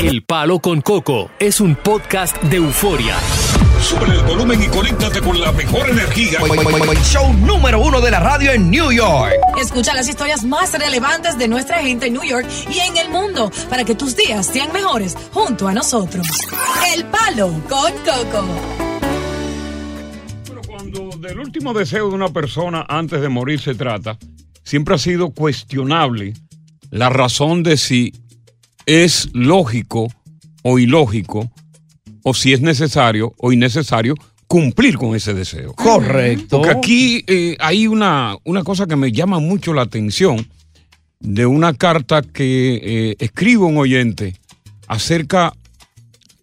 El 0.00 0.22
Palo 0.22 0.60
con 0.60 0.80
Coco 0.80 1.28
es 1.40 1.60
un 1.60 1.74
podcast 1.74 2.40
de 2.44 2.58
euforia. 2.58 3.16
Sube 3.82 4.06
el 4.06 4.22
volumen 4.22 4.62
y 4.62 4.68
conéctate 4.68 5.20
con 5.20 5.40
la 5.40 5.50
mejor 5.50 5.90
energía. 5.90 6.38
Show 7.02 7.32
número 7.32 7.80
uno 7.80 8.00
de 8.00 8.12
la 8.12 8.20
radio 8.20 8.52
en 8.52 8.70
New 8.70 8.92
York. 8.92 9.32
Escucha 9.60 9.94
las 9.94 10.08
historias 10.08 10.44
más 10.44 10.72
relevantes 10.78 11.36
de 11.36 11.48
nuestra 11.48 11.78
gente 11.78 12.06
en 12.06 12.12
New 12.12 12.22
York 12.22 12.46
y 12.72 12.78
en 12.78 12.96
el 12.96 13.10
mundo 13.10 13.50
para 13.68 13.82
que 13.82 13.96
tus 13.96 14.16
días 14.16 14.46
sean 14.46 14.72
mejores 14.72 15.16
junto 15.32 15.66
a 15.66 15.74
nosotros. 15.74 16.28
El 16.94 17.04
Palo 17.06 17.48
con 17.68 17.92
Coco. 18.04 18.46
Bueno, 20.46 20.62
cuando 20.64 21.10
del 21.18 21.40
último 21.40 21.74
deseo 21.74 22.08
de 22.08 22.14
una 22.14 22.28
persona 22.28 22.86
antes 22.88 23.20
de 23.20 23.28
morir 23.28 23.60
se 23.60 23.74
trata, 23.74 24.16
siempre 24.62 24.94
ha 24.94 24.98
sido 24.98 25.30
cuestionable 25.30 26.34
la 26.90 27.08
razón 27.08 27.64
de 27.64 27.76
si 27.76 28.12
es 28.88 29.28
lógico 29.34 30.08
o 30.62 30.78
ilógico 30.78 31.50
o 32.22 32.32
si 32.34 32.54
es 32.54 32.60
necesario 32.62 33.34
o 33.38 33.52
innecesario 33.52 34.14
cumplir 34.46 34.96
con 34.96 35.14
ese 35.14 35.34
deseo. 35.34 35.74
Correcto. 35.74 36.56
Porque 36.62 36.70
aquí 36.70 37.24
eh, 37.26 37.54
hay 37.60 37.86
una, 37.86 38.34
una 38.44 38.64
cosa 38.64 38.86
que 38.86 38.96
me 38.96 39.12
llama 39.12 39.40
mucho 39.40 39.74
la 39.74 39.82
atención 39.82 40.48
de 41.20 41.44
una 41.44 41.74
carta 41.74 42.22
que 42.22 42.80
eh, 42.82 43.16
escribe 43.18 43.64
un 43.64 43.76
oyente 43.76 44.36
acerca 44.86 45.52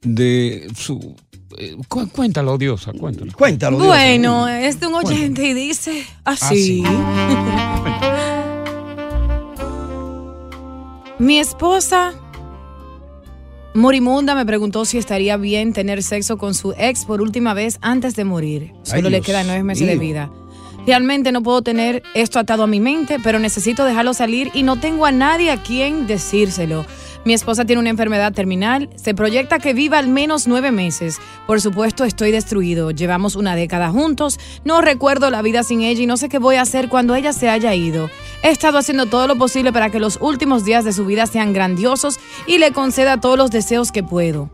de 0.04 0.68
su... 0.78 1.16
eh, 1.58 1.76
cu- 1.88 2.08
cuéntalo, 2.10 2.60
Diosa, 2.60 2.92
cuéntalo. 2.94 3.32
Cuéntalo. 3.34 3.78
Dios. 3.78 3.88
Bueno, 3.88 4.48
es 4.48 4.80
de 4.80 4.86
un 4.88 4.96
oyente 4.96 5.44
y 5.48 5.54
dice 5.56 6.06
así. 6.26 6.84
Mi 11.18 11.40
esposa 11.40 12.14
moribunda 13.76 14.36
me 14.36 14.46
preguntó 14.46 14.86
si 14.86 14.98
estaría 14.98 15.38
bien 15.38 15.74
tener 15.74 16.02
sexo 16.02 16.38
con 16.38 16.54
su 16.54 16.74
ex 16.78 17.06
por 17.06 17.22
última 17.22 17.54
vez 17.54 17.78
antes 17.82 18.16
de 18.16 18.24
morir. 18.24 18.72
Solo 18.84 19.10
le 19.10 19.22
quedan 19.22 19.48
nueve 19.48 19.64
meses 19.64 19.86
de 19.88 19.98
vida. 19.98 20.32
Realmente 20.86 21.32
no 21.32 21.42
puedo 21.42 21.64
tener 21.64 22.04
esto 22.14 22.38
atado 22.38 22.64
a 22.64 22.68
mi 22.68 22.80
mente, 22.80 23.18
pero 23.24 23.40
necesito 23.40 23.86
dejarlo 23.86 24.14
salir 24.14 24.52
y 24.54 24.62
no 24.62 24.80
tengo 24.80 25.06
a 25.06 25.12
nadie 25.12 25.50
a 25.50 25.62
quien 25.62 26.06
decírselo. 26.06 26.86
Mi 27.26 27.34
esposa 27.34 27.66
tiene 27.66 27.80
una 27.80 27.90
enfermedad 27.90 28.34
terminal, 28.34 28.88
se 28.96 29.16
proyecta 29.16 29.58
que 29.58 29.74
viva 29.74 29.98
al 29.98 30.10
menos 30.10 30.48
nueve 30.48 30.72
meses. 30.72 31.18
Por 31.48 31.60
supuesto, 31.60 32.04
estoy 32.04 32.30
destruido. 32.30 32.92
Llevamos 32.92 33.36
una 33.36 33.56
década 33.56 33.90
juntos, 33.90 34.40
no 34.64 34.80
recuerdo 34.80 35.32
la 35.32 35.42
vida 35.42 35.64
sin 35.64 35.82
ella 35.82 36.04
y 36.04 36.06
no 36.06 36.18
sé 36.18 36.30
qué 36.30 36.38
voy 36.38 36.58
a 36.58 36.62
hacer 36.62 36.88
cuando 36.88 37.16
ella 37.16 37.34
se 37.34 37.50
haya 37.50 37.74
ido. 37.74 38.12
He 38.44 38.52
estado 38.52 38.78
haciendo 38.78 39.08
todo 39.08 39.28
lo 39.28 39.38
posible 39.38 39.74
para 39.74 39.90
que 39.90 40.00
los 40.00 40.20
últimos 40.22 40.66
días 40.66 40.86
de 40.86 40.94
su 40.94 41.04
vida 41.04 41.26
sean 41.26 41.52
grandiosos 41.52 42.20
y 42.46 42.60
le 42.60 42.74
conceda 42.74 43.20
todos 43.20 43.40
los 43.40 43.50
deseos 43.50 43.92
que 43.92 44.04
puedo. 44.04 44.52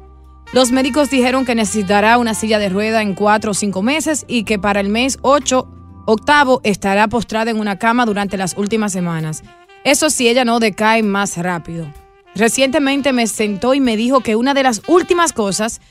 Los 0.54 0.72
médicos 0.72 1.10
dijeron 1.10 1.44
que 1.44 1.56
necesitará 1.56 2.18
una 2.18 2.34
silla 2.34 2.58
de 2.58 2.70
rueda 2.70 3.02
en 3.02 3.16
cuatro 3.16 3.52
o 3.52 3.54
cinco 3.54 3.82
meses 3.82 4.24
y 4.30 4.46
que 4.46 4.60
para 4.60 4.80
el 4.80 4.88
mes 4.88 5.20
8, 5.24 5.81
octavo 6.06 6.62
estará 6.64 7.08
postrada 7.08 7.52
en 7.52 7.60
una 7.60 7.78
cama 7.78 8.06
durante 8.06 8.38
las 8.38 8.56
últimas 8.58 8.92
semanas. 8.92 9.44
Eso 9.84 10.10
si 10.10 10.28
ella 10.28 10.46
no 10.46 10.60
decae 10.60 11.04
más 11.04 11.38
rápido. 11.38 11.92
Recientemente 12.36 13.14
me 13.14 13.28
sentó 13.28 13.74
y 13.74 13.80
me 13.80 13.98
dijo 13.98 14.22
que 14.22 14.36
una 14.36 14.54
de 14.54 14.64
las 14.64 14.82
últimas 14.88 15.34
cosas 15.34 15.82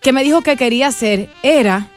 que 0.00 0.12
me 0.12 0.24
dijo 0.24 0.42
que 0.42 0.56
quería 0.56 0.88
hacer 0.88 1.30
era, 1.42 1.88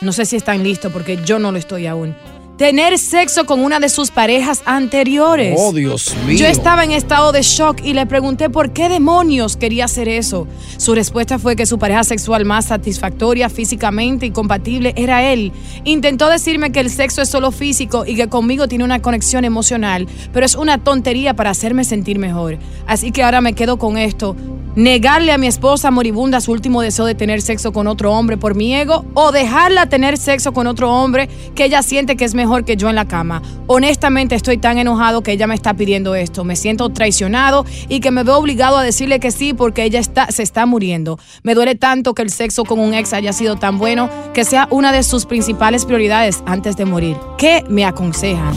no 0.00 0.12
sé 0.12 0.24
si 0.24 0.36
están 0.36 0.62
listos 0.62 0.92
porque 0.92 1.18
yo 1.24 1.38
no 1.38 1.52
lo 1.52 1.58
estoy 1.58 1.86
aún, 1.86 2.16
tener 2.58 2.98
sexo 2.98 3.46
con 3.46 3.60
una 3.60 3.78
de 3.78 3.88
sus 3.88 4.10
parejas 4.10 4.62
anteriores. 4.66 5.54
Oh, 5.56 5.72
Dios 5.72 6.14
mío. 6.26 6.36
Yo 6.36 6.46
estaba 6.46 6.82
en 6.82 6.90
estado 6.90 7.30
de 7.30 7.42
shock 7.42 7.80
y 7.84 7.94
le 7.94 8.04
pregunté 8.04 8.50
por 8.50 8.72
qué 8.72 8.88
demonios 8.88 9.56
quería 9.56 9.84
hacer 9.84 10.08
eso. 10.08 10.48
Su 10.76 10.94
respuesta 10.94 11.38
fue 11.38 11.54
que 11.54 11.66
su 11.66 11.78
pareja 11.78 12.02
sexual 12.02 12.44
más 12.44 12.66
satisfactoria 12.66 13.48
físicamente 13.48 14.26
y 14.26 14.32
compatible 14.32 14.92
era 14.96 15.32
él. 15.32 15.52
Intentó 15.84 16.28
decirme 16.28 16.72
que 16.72 16.80
el 16.80 16.90
sexo 16.90 17.22
es 17.22 17.28
solo 17.28 17.52
físico 17.52 18.04
y 18.04 18.16
que 18.16 18.28
conmigo 18.28 18.66
tiene 18.66 18.82
una 18.82 19.00
conexión 19.00 19.44
emocional, 19.44 20.08
pero 20.32 20.44
es 20.44 20.56
una 20.56 20.78
tontería 20.78 21.34
para 21.34 21.50
hacerme 21.50 21.84
sentir 21.84 22.18
mejor. 22.18 22.58
Así 22.88 23.12
que 23.12 23.22
ahora 23.22 23.40
me 23.40 23.52
quedo 23.52 23.78
con 23.78 23.96
esto. 23.96 24.34
Negarle 24.78 25.32
a 25.32 25.38
mi 25.38 25.48
esposa 25.48 25.90
moribunda 25.90 26.40
su 26.40 26.52
último 26.52 26.82
deseo 26.82 27.04
de 27.04 27.16
tener 27.16 27.42
sexo 27.42 27.72
con 27.72 27.88
otro 27.88 28.12
hombre 28.12 28.36
por 28.36 28.54
mi 28.54 28.72
ego 28.76 29.04
o 29.14 29.32
dejarla 29.32 29.88
tener 29.88 30.16
sexo 30.16 30.52
con 30.52 30.68
otro 30.68 30.92
hombre 30.92 31.28
que 31.56 31.64
ella 31.64 31.82
siente 31.82 32.16
que 32.16 32.24
es 32.24 32.36
mejor 32.36 32.64
que 32.64 32.76
yo 32.76 32.88
en 32.88 32.94
la 32.94 33.04
cama. 33.04 33.42
Honestamente 33.66 34.36
estoy 34.36 34.56
tan 34.56 34.78
enojado 34.78 35.24
que 35.24 35.32
ella 35.32 35.48
me 35.48 35.56
está 35.56 35.74
pidiendo 35.74 36.14
esto. 36.14 36.44
Me 36.44 36.54
siento 36.54 36.90
traicionado 36.90 37.66
y 37.88 37.98
que 37.98 38.12
me 38.12 38.22
veo 38.22 38.36
obligado 38.36 38.76
a 38.76 38.84
decirle 38.84 39.18
que 39.18 39.32
sí 39.32 39.52
porque 39.52 39.82
ella 39.82 39.98
está, 39.98 40.30
se 40.30 40.44
está 40.44 40.64
muriendo. 40.64 41.18
Me 41.42 41.56
duele 41.56 41.74
tanto 41.74 42.14
que 42.14 42.22
el 42.22 42.30
sexo 42.30 42.62
con 42.64 42.78
un 42.78 42.94
ex 42.94 43.12
haya 43.14 43.32
sido 43.32 43.56
tan 43.56 43.78
bueno 43.78 44.08
que 44.32 44.44
sea 44.44 44.68
una 44.70 44.92
de 44.92 45.02
sus 45.02 45.26
principales 45.26 45.86
prioridades 45.86 46.44
antes 46.46 46.76
de 46.76 46.84
morir. 46.84 47.16
¿Qué 47.36 47.64
me 47.68 47.84
aconsejan? 47.84 48.54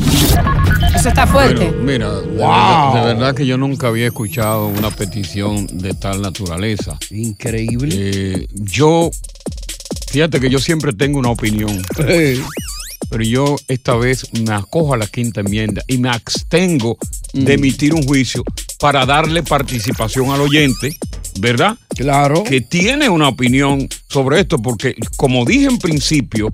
Eso 0.95 1.09
está 1.09 1.25
fuerte. 1.25 1.69
Bueno, 1.69 1.83
mira, 1.83 2.09
de, 2.09 2.27
verdad, 2.27 2.93
de 2.93 3.13
verdad 3.13 3.35
que 3.35 3.45
yo 3.45 3.57
nunca 3.57 3.87
había 3.87 4.07
escuchado 4.07 4.67
una 4.67 4.91
petición 4.91 5.67
de 5.71 5.93
tal 5.93 6.21
naturaleza. 6.21 6.97
Increíble. 7.09 7.95
Eh, 7.95 8.47
yo, 8.53 9.09
fíjate 10.11 10.39
que 10.39 10.49
yo 10.49 10.59
siempre 10.59 10.93
tengo 10.93 11.19
una 11.19 11.29
opinión, 11.29 11.81
pero 13.09 13.23
yo 13.23 13.55
esta 13.67 13.95
vez 13.95 14.27
me 14.33 14.53
acojo 14.53 14.93
a 14.93 14.97
la 14.97 15.07
quinta 15.07 15.41
enmienda 15.41 15.81
y 15.87 15.97
me 15.97 16.09
abstengo 16.09 16.97
de 17.33 17.53
emitir 17.53 17.93
un 17.93 18.03
juicio 18.03 18.43
para 18.79 19.05
darle 19.05 19.43
participación 19.43 20.31
al 20.31 20.41
oyente, 20.41 20.97
¿verdad? 21.39 21.77
Claro. 21.95 22.43
Que 22.43 22.61
tiene 22.61 23.09
una 23.09 23.29
opinión 23.29 23.87
sobre 24.07 24.41
esto, 24.41 24.59
porque 24.59 24.95
como 25.15 25.45
dije 25.45 25.65
en 25.65 25.77
principio, 25.77 26.51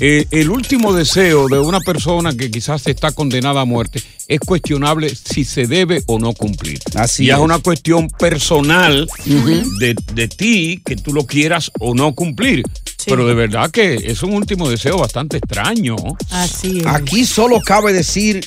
eh, 0.00 0.26
el 0.30 0.50
último 0.50 0.92
deseo 0.92 1.48
de 1.48 1.58
una 1.58 1.80
persona 1.80 2.34
que 2.36 2.50
quizás 2.50 2.86
está 2.86 3.12
condenada 3.12 3.62
a 3.62 3.64
muerte 3.64 4.02
es 4.28 4.40
cuestionable 4.40 5.08
si 5.14 5.44
se 5.44 5.66
debe 5.66 6.02
o 6.06 6.18
no 6.18 6.32
cumplir. 6.34 6.78
Así 6.94 7.24
y 7.24 7.30
es 7.30 7.36
es. 7.36 7.40
una 7.42 7.58
cuestión 7.60 8.08
personal 8.10 9.08
de, 9.24 9.94
de 10.14 10.28
ti 10.28 10.82
que 10.84 10.96
tú 10.96 11.12
lo 11.14 11.24
quieras 11.26 11.70
o 11.80 11.94
no 11.94 12.14
cumplir. 12.14 12.62
Pero 13.06 13.26
de 13.26 13.34
verdad 13.34 13.70
que 13.70 13.94
es 13.94 14.22
un 14.24 14.32
último 14.34 14.68
deseo 14.68 14.98
bastante 14.98 15.36
extraño. 15.38 15.94
Así 16.30 16.80
es. 16.80 16.86
Aquí 16.86 17.24
solo 17.24 17.60
cabe 17.64 17.92
decir, 17.92 18.44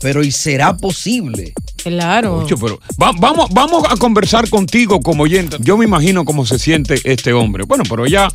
pero 0.00 0.22
¿y 0.22 0.30
será 0.30 0.76
posible? 0.76 1.52
Claro. 1.82 2.40
Mucho, 2.42 2.56
pero 2.58 2.78
va- 3.02 3.12
vamos, 3.18 3.50
vamos 3.50 3.84
a 3.90 3.96
conversar 3.96 4.48
contigo 4.48 5.00
como 5.00 5.24
oyente. 5.24 5.56
Yo 5.60 5.76
me 5.76 5.84
imagino 5.84 6.24
cómo 6.24 6.46
se 6.46 6.58
siente 6.60 7.00
este 7.04 7.32
hombre. 7.32 7.64
Bueno, 7.64 7.82
pero 7.88 8.06
ya 8.06 8.28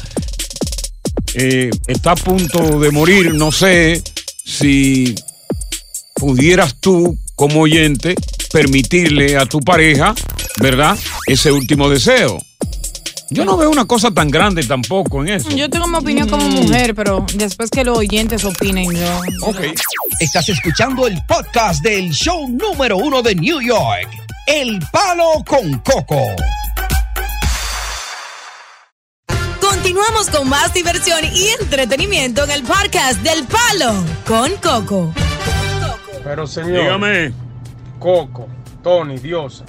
eh, 1.36 1.70
está 1.88 2.12
a 2.12 2.16
punto 2.16 2.80
de 2.80 2.92
morir. 2.92 3.34
No 3.34 3.52
sé 3.52 4.02
si 4.46 5.16
pudieras 6.16 6.76
tú, 6.80 7.18
como 7.36 7.62
oyente, 7.62 8.16
permitirle 8.52 9.38
a 9.38 9.46
tu 9.46 9.60
pareja, 9.60 10.14
¿verdad? 10.62 10.98
Ese 11.28 11.52
último 11.52 11.90
deseo. 11.90 12.38
Yo 13.30 13.46
no 13.46 13.58
veo 13.58 13.72
una 13.72 13.86
cosa 13.86 14.12
tan 14.12 14.30
grande 14.30 14.64
tampoco 14.64 15.22
en 15.22 15.30
eso. 15.30 15.50
Yo 15.50 15.68
tengo 15.70 15.88
mi 15.88 15.98
opinión 15.98 16.30
como 16.30 16.48
mujer, 16.50 16.94
pero 16.94 17.26
después 17.34 17.72
que 17.72 17.84
los 17.84 17.98
oyentes 17.98 18.46
opinen, 18.46 18.92
yo. 18.94 19.22
Ok. 19.42 19.60
Estás 20.20 20.50
escuchando 20.50 21.08
el 21.08 21.20
podcast 21.28 21.84
del 21.84 22.12
show 22.12 22.48
número 22.48 22.98
uno 22.98 23.24
de 23.24 23.34
New 23.34 23.60
York. 23.60 24.08
El 24.46 24.80
Palo 24.92 25.44
con 25.48 25.80
Coco. 25.80 26.22
Continuamos 29.84 30.30
con 30.30 30.48
más 30.48 30.74
diversión 30.74 31.20
y 31.26 31.50
entretenimiento 31.62 32.46
en 32.46 32.52
el 32.52 32.64
podcast 32.64 33.22
del 33.22 33.46
Palo 33.46 33.94
con 34.26 34.50
Coco. 34.62 35.14
Pero 36.24 36.48
señor, 36.48 36.84
Dígame. 36.84 37.34
Coco, 38.00 38.48
Tony, 38.82 39.18
Diosa. 39.18 39.66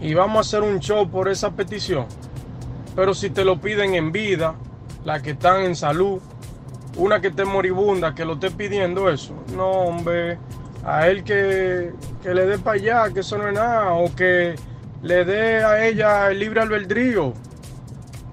Y 0.00 0.14
vamos 0.14 0.38
a 0.38 0.40
hacer 0.40 0.68
un 0.68 0.80
show 0.80 1.08
por 1.08 1.28
esa 1.28 1.52
petición. 1.52 2.06
Pero 2.96 3.14
si 3.14 3.30
te 3.30 3.44
lo 3.44 3.60
piden 3.60 3.94
en 3.94 4.10
vida, 4.10 4.56
la 5.04 5.22
que 5.22 5.30
están 5.30 5.62
en 5.62 5.76
salud, 5.76 6.20
una 6.96 7.20
que 7.20 7.28
esté 7.28 7.44
moribunda, 7.44 8.16
que 8.16 8.24
lo 8.24 8.32
esté 8.32 8.50
pidiendo 8.50 9.08
eso. 9.08 9.32
No, 9.54 9.70
hombre, 9.70 10.38
a 10.84 11.06
él 11.06 11.22
que, 11.22 11.92
que 12.20 12.34
le 12.34 12.46
dé 12.46 12.58
para 12.58 12.74
allá, 12.74 13.14
que 13.14 13.20
eso 13.20 13.38
no 13.38 13.46
es 13.46 13.54
nada. 13.54 13.92
O 13.92 14.12
que 14.16 14.56
le 15.02 15.24
dé 15.24 15.62
a 15.62 15.86
ella 15.86 16.32
el 16.32 16.40
libre 16.40 16.62
albedrío. 16.62 17.32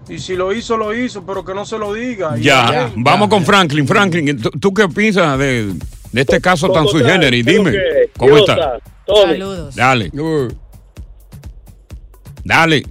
Y 0.08 0.20
si 0.20 0.36
lo 0.36 0.54
hizo, 0.54 0.78
lo 0.78 0.94
hizo, 0.94 1.26
pero 1.26 1.44
que 1.44 1.54
no 1.54 1.66
se 1.66 1.78
lo 1.80 1.94
diga. 1.94 2.36
Ya, 2.38 2.72
ya, 2.72 2.92
vamos 2.96 3.28
con 3.28 3.44
Franklin. 3.44 3.88
Franklin, 3.88 4.40
¿tú, 4.40 4.50
tú 4.52 4.74
qué 4.74 4.88
piensas 4.88 5.38
de, 5.40 5.74
de 6.12 6.22
este 6.22 6.40
caso 6.40 6.70
tan 6.70 6.88
sui 6.88 7.04
generis? 7.04 7.44
Dime, 7.46 7.74
¿cómo 8.18 8.38
está? 8.38 8.80
Saludos. 9.08 9.76
Dale, 9.76 10.12
dale, 12.44 12.84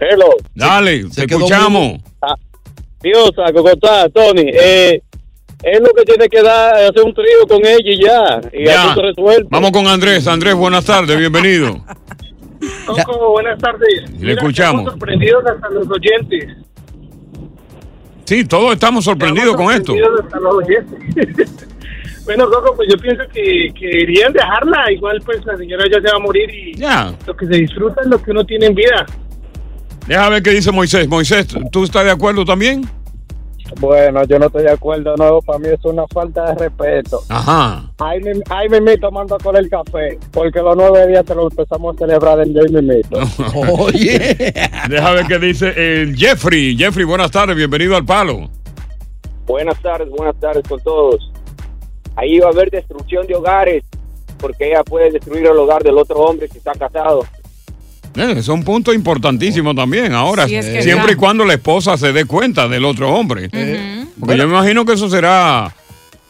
Hello. 0.00 0.28
dale, 0.54 1.02
se 1.10 1.26
te 1.26 1.34
escuchamos. 1.34 2.00
Diosa, 3.00 3.52
Cocotá, 3.54 4.08
Tony. 4.08 4.50
Eh, 4.52 5.00
es 5.62 5.80
lo 5.80 5.88
que 5.94 6.02
tiene 6.04 6.28
que 6.28 6.42
dar, 6.42 6.74
hacer 6.74 7.02
un 7.04 7.14
trío 7.14 7.46
con 7.48 7.64
ella 7.64 7.78
y 7.84 8.02
ya. 8.02 8.40
Y 8.52 8.64
Ya. 8.66 8.94
resuelto. 8.94 9.48
Vamos 9.50 9.70
con 9.70 9.86
Andrés. 9.86 10.26
Andrés, 10.26 10.54
buenas 10.54 10.84
tardes, 10.84 11.16
bienvenido. 11.16 11.84
Coco, 12.86 13.30
buenas 13.32 13.58
tardes. 13.58 14.10
Le 14.20 14.32
escuchamos. 14.32 14.80
estamos 14.80 14.92
sorprendidos 14.92 15.44
hasta 15.46 15.70
los 15.70 15.86
oyentes. 15.90 16.56
Sí, 18.24 18.44
todos 18.44 18.72
estamos 18.74 19.04
sorprendidos 19.04 19.50
Estamos 19.50 19.72
con 19.72 19.80
esto. 19.96 20.22
hasta 20.24 20.40
los 20.40 20.54
oyentes. 20.54 21.66
bueno, 22.24 22.48
Coco, 22.50 22.74
pues 22.76 22.88
yo 22.92 22.98
pienso 23.00 23.22
que, 23.32 23.72
que 23.78 23.86
deberían 23.86 24.32
dejarla. 24.32 24.90
Igual, 24.92 25.20
pues 25.24 25.44
la 25.44 25.56
señora 25.56 25.84
ya 25.90 26.00
se 26.00 26.08
va 26.10 26.16
a 26.16 26.20
morir 26.20 26.50
y 26.50 26.74
Ya. 26.74 27.12
lo 27.26 27.36
que 27.36 27.46
se 27.46 27.54
disfruta 27.54 28.00
es 28.02 28.08
lo 28.08 28.20
que 28.22 28.30
uno 28.32 28.44
tiene 28.44 28.66
en 28.66 28.74
vida. 28.74 29.06
Deja 30.06 30.28
ver 30.28 30.42
qué 30.42 30.50
dice 30.50 30.70
Moisés. 30.72 31.08
Moisés, 31.08 31.46
¿tú 31.72 31.84
estás 31.84 32.04
de 32.04 32.10
acuerdo 32.12 32.44
también? 32.44 32.82
Bueno, 33.80 34.24
yo 34.24 34.38
no 34.38 34.46
estoy 34.46 34.62
de 34.62 34.70
acuerdo, 34.70 35.14
no, 35.16 35.40
para 35.42 35.58
mí 35.58 35.68
es 35.68 35.84
una 35.84 36.06
falta 36.06 36.46
de 36.46 36.54
respeto. 36.66 37.20
Ajá. 37.28 37.90
Ahí 37.98 38.20
me, 38.20 38.32
ahí 38.48 38.68
me 38.68 38.80
meto 38.80 39.08
tomando 39.08 39.36
con 39.38 39.56
el 39.56 39.68
café, 39.68 40.18
porque 40.32 40.60
los 40.60 40.76
nueve 40.76 41.06
días 41.06 41.24
te 41.24 41.34
lo 41.34 41.48
empezamos 41.48 41.94
a 41.94 41.98
celebrar 41.98 42.40
el 42.40 42.52
día 42.52 42.62
y 42.68 42.72
me 42.72 42.82
meto. 42.82 43.18
Oye. 43.78 44.36
Deja 44.88 45.12
ver 45.12 45.26
qué 45.26 45.38
dice 45.38 45.72
el 45.76 46.16
Jeffrey. 46.16 46.76
Jeffrey, 46.76 47.04
buenas 47.04 47.30
tardes, 47.30 47.56
bienvenido 47.56 47.96
al 47.96 48.04
Palo. 48.04 48.48
Buenas 49.46 49.80
tardes, 49.80 50.08
buenas 50.10 50.38
tardes 50.40 50.66
con 50.68 50.80
todos. 50.80 51.30
Ahí 52.16 52.38
va 52.38 52.48
a 52.48 52.50
haber 52.50 52.70
destrucción 52.70 53.26
de 53.26 53.34
hogares, 53.34 53.84
porque 54.38 54.68
ella 54.68 54.82
puede 54.82 55.12
destruir 55.12 55.46
el 55.46 55.56
hogar 55.56 55.82
del 55.82 55.98
otro 55.98 56.16
hombre 56.20 56.48
si 56.48 56.58
está 56.58 56.72
casado. 56.72 57.24
Eh, 58.16 58.34
es 58.38 58.48
un 58.48 58.62
punto 58.64 58.92
importantísimo 58.92 59.74
también. 59.74 60.12
Ahora, 60.12 60.46
Sí, 60.46 60.56
es 60.56 60.66
que 60.66 60.82
siempre 60.82 61.12
y 61.12 61.16
cuando 61.16 61.44
la 61.44 61.54
esposa 61.54 61.96
se 61.96 62.12
dé 62.12 62.24
cuenta 62.24 62.68
del 62.68 62.84
otro 62.84 63.12
hombre. 63.14 63.48
Porque 64.18 64.36
yo 64.36 64.46
me 64.48 64.54
imagino 64.54 64.84
que 64.84 64.94
eso 64.94 65.08
será 65.10 65.74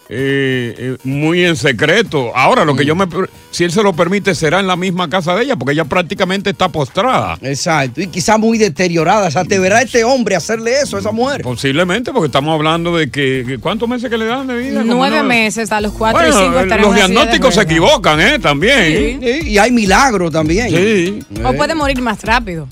eh, 0.09 0.75
eh, 0.79 0.97
muy 1.05 1.45
en 1.45 1.57
secreto. 1.57 2.31
Ahora, 2.37 2.65
lo 2.65 2.77
que 2.77 2.85
yo 2.85 2.95
me. 2.95 3.07
Si 3.51 3.65
él 3.65 3.73
se 3.73 3.83
lo 3.83 3.93
permite, 3.95 4.35
será 4.35 4.61
en 4.61 4.67
la 4.67 4.77
misma 4.77 5.09
casa 5.09 5.35
de 5.35 5.45
ella, 5.45 5.57
porque 5.57 5.73
ella 5.73 5.85
prácticamente 5.85 6.51
está 6.51 6.69
postrada. 6.69 7.39
Exacto. 7.43 8.01
Y 8.01 8.07
quizá 8.09 8.39
muy 8.39 8.59
deteriorada. 8.59 9.29
O 9.29 9.31
sea, 9.31 9.45
te 9.45 9.59
verá 9.59 9.83
este 9.83 10.05
hombre 10.05 10.37
hacerle 10.37 10.81
eso 10.81 10.97
a 10.97 11.01
esa 11.01 11.11
mujer. 11.13 11.43
Posiblemente, 11.43 12.13
porque 12.13 12.27
estamos 12.27 12.55
hablando 12.55 12.97
de 12.97 13.11
que. 13.11 13.59
¿Cuántos 13.61 13.89
meses 13.89 14.09
que 14.11 14.19
le 14.19 14.27
dan 14.27 14.47
de 14.47 14.57
vida? 14.59 14.83
Nueve 14.85 15.19
no- 15.19 15.25
meses, 15.25 15.73
a 15.73 15.81
los 15.81 15.93
cuatro 15.93 16.21
Bueno, 16.21 16.39
y 16.41 16.45
cinco 16.45 16.61
eh, 16.75 16.79
los 16.81 16.95
diagnósticos 16.95 17.55
se 17.55 17.63
equivocan, 17.63 18.21
¿eh? 18.21 18.39
También. 18.39 19.21
Sí, 19.23 19.49
Y 19.49 19.59
hay 19.59 19.73
milagro 19.73 20.31
también. 20.31 20.71
Sí. 20.71 21.19
O 21.45 21.53
puede 21.55 21.75
morir 21.75 22.01
más 22.01 22.23
rápido. 22.23 22.69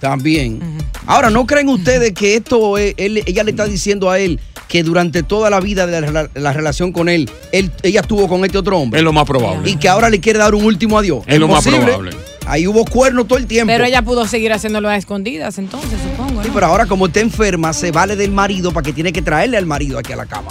También. 0.00 0.60
Ahora, 1.06 1.30
¿no 1.30 1.46
creen 1.46 1.68
ustedes 1.68 2.12
que 2.12 2.36
esto, 2.36 2.76
es- 2.78 2.94
él- 2.98 3.22
ella 3.26 3.42
le 3.42 3.50
está 3.50 3.66
diciendo 3.66 4.10
a 4.10 4.18
él 4.18 4.38
que 4.68 4.82
durante 4.82 5.22
toda 5.22 5.50
la 5.50 5.60
vida 5.60 5.86
de 5.86 6.00
la, 6.00 6.06
rela- 6.06 6.30
la 6.34 6.52
relación 6.52 6.92
con 6.92 7.08
él, 7.08 7.30
él, 7.52 7.70
ella 7.82 8.00
estuvo 8.00 8.28
con 8.28 8.44
este 8.44 8.58
otro 8.58 8.78
hombre? 8.78 9.00
Es 9.00 9.04
lo 9.04 9.12
más 9.12 9.24
probable. 9.24 9.70
Y 9.70 9.76
que 9.76 9.88
ahora 9.88 10.10
le 10.10 10.20
quiere 10.20 10.38
dar 10.38 10.54
un 10.54 10.64
último 10.64 10.98
adiós. 10.98 11.22
Es 11.26 11.38
lo 11.38 11.48
más 11.48 11.64
probable. 11.64 12.10
Ahí 12.46 12.66
hubo 12.66 12.84
cuernos 12.84 13.26
todo 13.26 13.38
el 13.38 13.46
tiempo. 13.46 13.72
Pero 13.72 13.84
ella 13.84 14.02
pudo 14.02 14.26
seguir 14.26 14.52
haciéndolo 14.52 14.88
a 14.90 14.96
escondidas, 14.96 15.56
entonces, 15.58 15.98
supongo. 16.02 16.42
Sí, 16.42 16.50
pero 16.52 16.66
ahora 16.66 16.84
como 16.86 17.06
está 17.06 17.20
enferma, 17.20 17.72
se 17.72 17.90
vale 17.90 18.16
del 18.16 18.32
marido 18.32 18.70
para 18.70 18.84
que 18.84 18.92
tiene 18.92 19.12
que 19.12 19.22
traerle 19.22 19.56
al 19.56 19.64
marido 19.66 19.98
aquí 19.98 20.12
a 20.12 20.16
la 20.16 20.26
cama. 20.26 20.48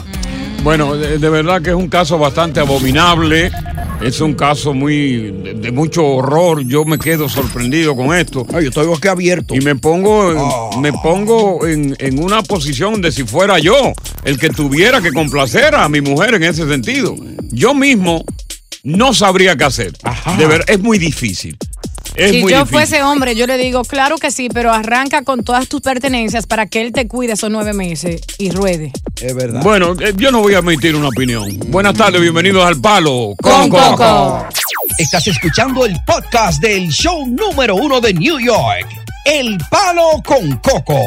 Bueno, 0.64 0.96
de, 0.96 1.20
de 1.20 1.30
verdad 1.30 1.62
que 1.62 1.70
es 1.70 1.76
un 1.76 1.90
caso 1.90 2.18
bastante 2.18 2.60
abominable. 2.60 3.52
Es 4.04 4.20
un 4.22 4.34
caso 4.34 4.74
muy 4.74 5.32
de, 5.32 5.54
de 5.54 5.72
mucho 5.72 6.06
horror. 6.06 6.66
Yo 6.66 6.84
me 6.86 6.98
quedo 7.00 7.30
sorprendido 7.30 7.96
con 7.96 8.14
esto. 8.16 8.46
Ay, 8.54 8.64
yo 8.64 8.70
estoy 8.70 8.86
bosque 8.86 9.08
abierto. 9.10 9.56
Y 9.56 9.62
me 9.62 9.76
pongo, 9.76 10.32
en, 10.32 10.38
Ah. 10.40 10.70
me 10.82 10.92
pongo 10.92 11.66
en, 11.66 11.96
en 12.00 12.22
una 12.24 12.44
posición 12.44 13.02
de 13.02 13.12
si 13.12 13.24
fuera 13.24 13.60
yo 13.60 13.94
el 14.26 14.38
que 14.38 14.50
tuviera 14.50 15.02
que 15.02 15.12
complacer 15.14 15.74
a 15.76 15.88
mi 15.90 16.02
mujer 16.02 16.34
en 16.36 16.44
ese 16.44 16.68
sentido. 16.68 17.16
Yo 17.52 17.74
mismo 17.74 18.26
no 18.84 19.14
sabría 19.14 19.56
qué 19.56 19.64
hacer. 19.64 19.94
Ajá. 20.04 20.36
De 20.36 20.46
verdad, 20.48 20.66
es 20.70 20.80
muy 20.80 20.98
difícil. 21.00 21.58
Es 22.16 22.32
si 22.32 22.42
muy 22.44 22.52
yo 22.52 22.60
difícil. 22.60 22.78
fuese 22.78 23.02
hombre, 23.04 23.36
yo 23.36 23.48
le 23.48 23.58
digo, 23.58 23.84
claro 23.84 24.18
que 24.18 24.30
sí, 24.30 24.48
pero 24.48 24.72
arranca 24.72 25.24
con 25.24 25.44
todas 25.44 25.68
tus 25.68 25.82
pertenencias 25.82 26.46
para 26.46 26.68
que 26.68 26.82
él 26.82 26.92
te 26.92 27.08
cuide 27.08 27.34
esos 27.34 27.50
nueve 27.50 27.74
meses 27.74 28.22
y 28.38 28.52
ruede. 28.52 28.92
Es 29.20 29.34
verdad. 29.36 29.62
Bueno, 29.64 29.96
eh, 30.00 30.14
yo 30.16 30.32
no 30.32 30.42
voy 30.42 30.54
a 30.54 30.60
emitir 30.60 30.96
una 30.96 31.08
opinión. 31.08 31.58
Buenas 31.70 31.96
tardes, 31.96 32.22
bienvenidos 32.22 32.64
al 32.66 32.80
Palo 32.80 33.34
Con 33.42 33.70
Coco. 33.70 34.48
Estás 35.00 35.26
escuchando 35.28 35.86
el 35.88 35.96
podcast 36.06 36.62
del 36.62 36.90
show 36.90 37.26
número 37.26 37.76
uno 37.76 38.00
de 38.00 38.14
New 38.14 38.40
York, 38.40 38.88
El 39.26 39.58
Palo 39.72 40.22
con 40.24 40.58
Coco. 40.58 41.00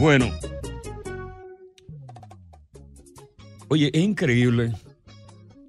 Bueno. 0.00 0.30
Oye, 3.68 3.90
es 3.92 4.02
increíble 4.02 4.72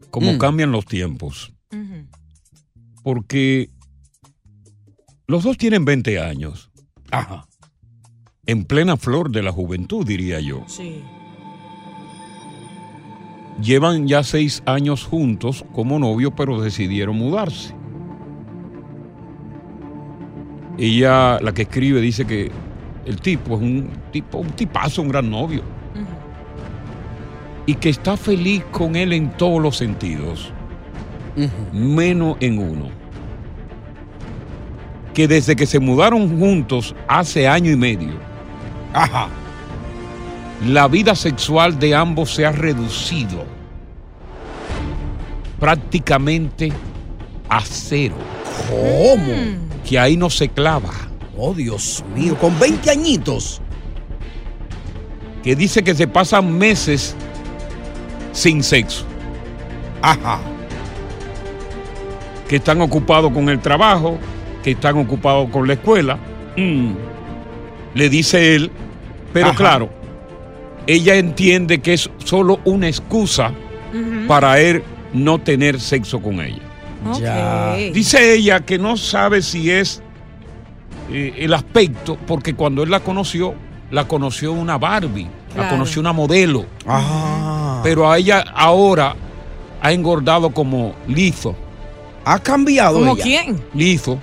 cómo 0.10 0.34
Mm. 0.34 0.38
cambian 0.40 0.72
los 0.72 0.86
tiempos. 0.86 1.54
Porque 3.04 3.70
los 5.28 5.44
dos 5.44 5.58
tienen 5.58 5.86
20 5.86 6.20
años. 6.20 6.72
Ajá. 7.12 7.48
En 8.46 8.66
plena 8.66 8.98
flor 8.98 9.32
de 9.32 9.44
la 9.44 9.52
juventud, 9.52 10.06
diría 10.06 10.40
yo. 10.40 10.64
Sí. 10.68 11.02
Llevan 13.62 14.08
ya 14.08 14.24
seis 14.24 14.64
años 14.66 15.06
juntos 15.06 15.66
como 15.74 16.00
novios, 16.00 16.34
pero 16.36 16.62
decidieron 16.62 17.18
mudarse. 17.18 17.76
Ella, 20.78 21.40
la 21.40 21.54
que 21.54 21.64
escribe, 21.64 22.02
dice 22.02 22.26
que 22.26 22.52
el 23.06 23.22
tipo 23.22 23.56
es 23.56 23.62
un 23.62 23.90
tipo, 24.12 24.40
un 24.40 24.50
tipazo, 24.52 25.02
un 25.02 25.10
gran 25.10 25.30
novio. 25.30 25.64
Y 27.66 27.76
que 27.76 27.90
está 27.90 28.18
feliz 28.18 28.64
con 28.72 28.96
él 28.96 29.14
en 29.14 29.30
todos 29.38 29.62
los 29.62 29.78
sentidos, 29.78 30.52
menos 31.72 32.38
en 32.40 32.60
uno. 32.60 32.90
Que 35.14 35.28
desde 35.28 35.56
que 35.56 35.66
se 35.66 35.80
mudaron 35.80 36.40
juntos 36.40 36.96
hace 37.08 37.48
año 37.48 37.72
y 37.72 37.76
medio, 37.76 38.14
Ajá. 38.94 39.28
la 40.66 40.88
vida 40.88 41.16
sexual 41.16 41.78
de 41.80 41.94
ambos 41.96 42.34
se 42.34 42.46
ha 42.46 42.52
reducido 42.52 43.44
prácticamente 45.60 46.72
a 47.50 47.62
cero. 47.62 48.16
¿Cómo? 48.70 49.34
Que 49.88 50.00
ahí 50.00 50.18
no 50.18 50.30
se 50.30 50.50
clava. 50.50 50.92
Oh, 51.38 51.54
Dios 51.54 52.04
mío, 52.16 52.38
con 52.38 52.58
20 52.60 52.90
añitos. 52.90 53.62
Que 55.44 55.56
dice 55.56 55.84
que 55.84 55.94
se 55.94 56.08
pasan 56.08 56.58
meses 56.58 57.16
sin 58.32 58.64
sexo. 58.64 59.06
Ajá. 60.02 60.40
Que 62.52 62.58
están 62.58 62.82
ocupados 62.82 63.32
con 63.32 63.48
el 63.48 63.60
trabajo, 63.60 64.18
que 64.62 64.72
están 64.72 64.98
ocupados 64.98 65.50
con 65.52 65.66
la 65.68 65.74
escuela. 65.74 66.18
Mm. 66.58 66.92
Le 67.94 68.10
dice 68.10 68.56
él, 68.56 68.70
pero 69.32 69.48
Ajá. 69.48 69.56
claro, 69.56 69.90
ella 70.86 71.16
entiende 71.16 71.80
que 71.80 71.94
es 71.94 72.10
solo 72.26 72.60
una 72.66 72.88
excusa 72.90 73.54
para 74.28 74.60
él 74.60 74.84
no 75.14 75.40
tener 75.40 75.80
sexo 75.80 76.22
con 76.22 76.42
ella. 76.42 76.62
Dice 77.94 78.34
ella 78.36 78.60
que 78.60 78.78
no 78.78 78.98
sabe 78.98 79.42
si 79.42 79.72
es 79.72 80.04
eh, 81.10 81.34
el 81.40 81.54
aspecto, 81.54 82.18
porque 82.28 82.54
cuando 82.54 82.84
él 82.84 82.92
la 82.92 83.00
conoció, 83.00 83.56
la 83.92 84.08
conoció 84.10 84.52
una 84.52 84.78
Barbie, 84.78 85.28
la 85.56 85.70
conoció 85.70 86.02
una 86.02 86.12
modelo, 86.14 86.66
Ah. 86.86 87.80
pero 87.84 88.10
a 88.12 88.18
ella 88.18 88.44
ahora 88.54 89.16
ha 89.82 89.92
engordado 89.94 90.52
como 90.52 90.94
lizo, 91.08 91.56
ha 92.26 92.40
cambiado 92.40 93.00
¿Cómo 93.00 93.14
ella. 93.14 93.24
quién? 93.24 93.62
lizo. 93.74 94.20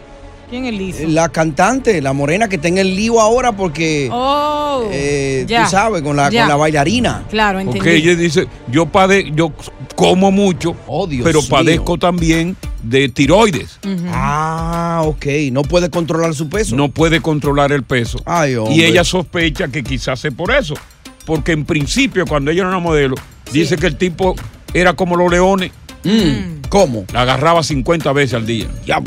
¿Quién 0.50 0.64
es 0.64 0.72
liso? 0.72 1.02
La 1.08 1.28
cantante, 1.28 2.00
la 2.00 2.14
morena 2.14 2.48
que 2.48 2.56
está 2.56 2.68
en 2.68 2.78
el 2.78 2.96
lío 2.96 3.20
ahora 3.20 3.52
porque, 3.52 4.08
Oh, 4.10 4.88
eh, 4.90 5.44
ya. 5.46 5.64
tú 5.64 5.70
sabes, 5.70 6.00
con 6.00 6.16
la, 6.16 6.30
Ya. 6.30 6.42
con 6.42 6.48
la 6.48 6.56
bailarina. 6.56 7.24
Claro, 7.28 7.58
entendí. 7.60 7.80
Porque 7.80 7.96
ella 7.96 8.14
dice, 8.16 8.46
yo 8.70 8.86
pade 8.86 9.30
yo 9.34 9.52
como 9.94 10.30
mucho, 10.30 10.74
Oh, 10.86 11.06
Dios 11.06 11.22
pero 11.22 11.40
mío. 11.42 11.50
padezco 11.50 11.98
también 11.98 12.56
de 12.82 13.10
tiroides. 13.10 13.78
Ah, 14.10 15.02
ok. 15.04 15.26
No 15.52 15.62
puede 15.62 15.90
controlar 15.90 16.34
su 16.34 16.48
peso. 16.48 16.76
No 16.76 16.88
puede 16.88 17.20
controlar 17.20 17.70
el 17.72 17.82
peso. 17.82 18.18
Ay, 18.24 18.54
hombre. 18.54 18.74
Y 18.74 18.84
ella 18.84 19.04
sospecha 19.04 19.68
que 19.68 19.84
quizás 19.84 20.24
es 20.24 20.32
por 20.32 20.50
eso. 20.50 20.72
Porque 21.26 21.52
en 21.52 21.66
principio, 21.66 22.24
cuando 22.26 22.50
ella 22.50 22.60
era 22.62 22.70
una 22.70 22.78
modelo, 22.78 23.16
dice 23.52 23.76
que 23.76 23.86
el 23.86 23.96
tipo 23.98 24.34
era 24.72 24.94
como 24.94 25.14
los 25.14 25.30
leones, 25.30 25.72
Mm, 26.08 26.68
¿Cómo? 26.70 27.04
la 27.12 27.22
agarraba 27.22 27.62
50 27.62 28.12
veces 28.12 28.34
al 28.34 28.46
día. 28.46 28.66
Ya, 28.86 29.02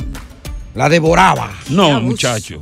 la 0.76 0.88
devoraba. 0.88 1.50
No, 1.70 2.00
muchacho. 2.00 2.62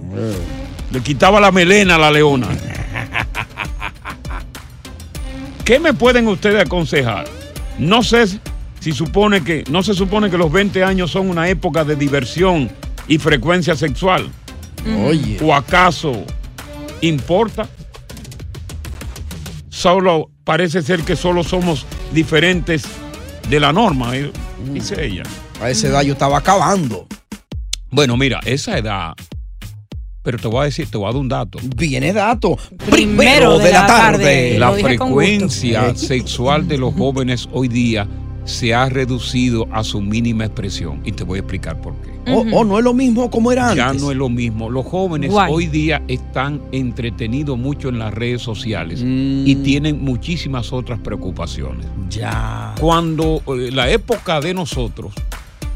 Le 0.92 1.02
quitaba 1.02 1.42
la 1.42 1.52
melena 1.52 1.96
a 1.96 1.98
la 1.98 2.12
leona. 2.12 2.48
¿Qué 5.66 5.80
me 5.80 5.94
pueden 5.94 6.28
ustedes 6.28 6.62
aconsejar? 6.62 7.26
No 7.78 8.02
sé 8.02 8.40
si 8.80 8.94
supone 8.94 9.44
que, 9.44 9.64
no 9.70 9.84
se 9.84 9.94
supone 9.94 10.32
que 10.32 10.38
los 10.38 10.52
20 10.52 10.84
años 10.84 11.12
son 11.12 11.30
una 11.30 11.50
época 11.50 11.84
de 11.84 11.96
diversión 11.96 12.72
y 13.08 13.18
frecuencia 13.18 13.76
sexual. 13.76 14.30
Oye. 15.06 15.38
¿O 15.42 15.54
acaso 15.54 16.24
importa? 17.02 17.68
Solo 19.68 20.32
parece 20.44 20.82
ser 20.82 21.02
que 21.02 21.16
solo 21.16 21.44
somos 21.44 21.86
diferentes 22.14 22.86
de 23.50 23.60
la 23.60 23.74
norma, 23.74 24.16
eh, 24.16 24.32
dice 24.72 25.04
ella. 25.04 25.24
A 25.62 25.70
esa 25.70 25.88
edad 25.88 26.02
yo 26.04 26.14
estaba 26.14 26.38
acabando. 26.38 27.08
Bueno, 27.90 28.16
mira, 28.16 28.40
esa 28.46 28.78
edad. 28.78 29.14
Pero 30.22 30.38
te 30.38 30.48
voy 30.48 30.62
a 30.62 30.64
decir, 30.66 30.90
te 30.90 30.98
voy 30.98 31.08
a 31.10 31.14
dar 31.14 31.22
un 31.22 31.28
dato. 31.28 31.58
Viene 31.76 32.14
dato. 32.14 32.58
Primero 32.90 33.58
de 33.58 33.72
la 33.72 33.88
tarde. 33.88 34.60
La 34.60 34.74
frecuencia 34.74 35.96
sexual 35.96 36.68
de 36.68 36.78
los 36.78 36.94
jóvenes 36.94 37.50
hoy 37.52 37.68
día 37.68 38.08
se 38.50 38.74
ha 38.74 38.90
reducido 38.90 39.68
a 39.72 39.84
su 39.84 40.02
mínima 40.02 40.46
expresión. 40.46 41.02
Y 41.06 41.12
te 41.14 41.24
voy 41.24 41.38
a 41.38 41.42
explicar 41.42 41.80
por 41.82 41.94
qué. 42.02 42.10
O 42.32 42.42
o 42.60 42.64
no 42.64 42.78
es 42.78 42.84
lo 42.84 42.94
mismo 42.94 43.30
como 43.32 43.52
era 43.52 43.74
Ya 43.74 43.88
antes. 43.90 44.04
no 44.04 44.12
es 44.12 44.18
lo 44.18 44.30
mismo. 44.30 44.70
Los 44.70 44.86
jóvenes 44.86 45.32
Guay. 45.32 45.52
hoy 45.54 45.68
día 45.68 46.02
están 46.08 46.62
entretenidos 46.72 47.58
mucho 47.58 47.90
en 47.90 47.98
las 48.00 48.14
redes 48.14 48.42
sociales 48.42 49.02
Mm. 49.02 49.48
y 49.48 49.56
tienen 49.56 50.04
muchísimas 50.04 50.72
otras 50.74 51.00
preocupaciones. 51.00 51.86
Ya. 52.10 52.76
Cuando 52.80 53.42
eh, 53.48 53.72
la 53.72 53.90
época 53.90 54.42
de 54.42 54.54
nosotros, 54.54 55.14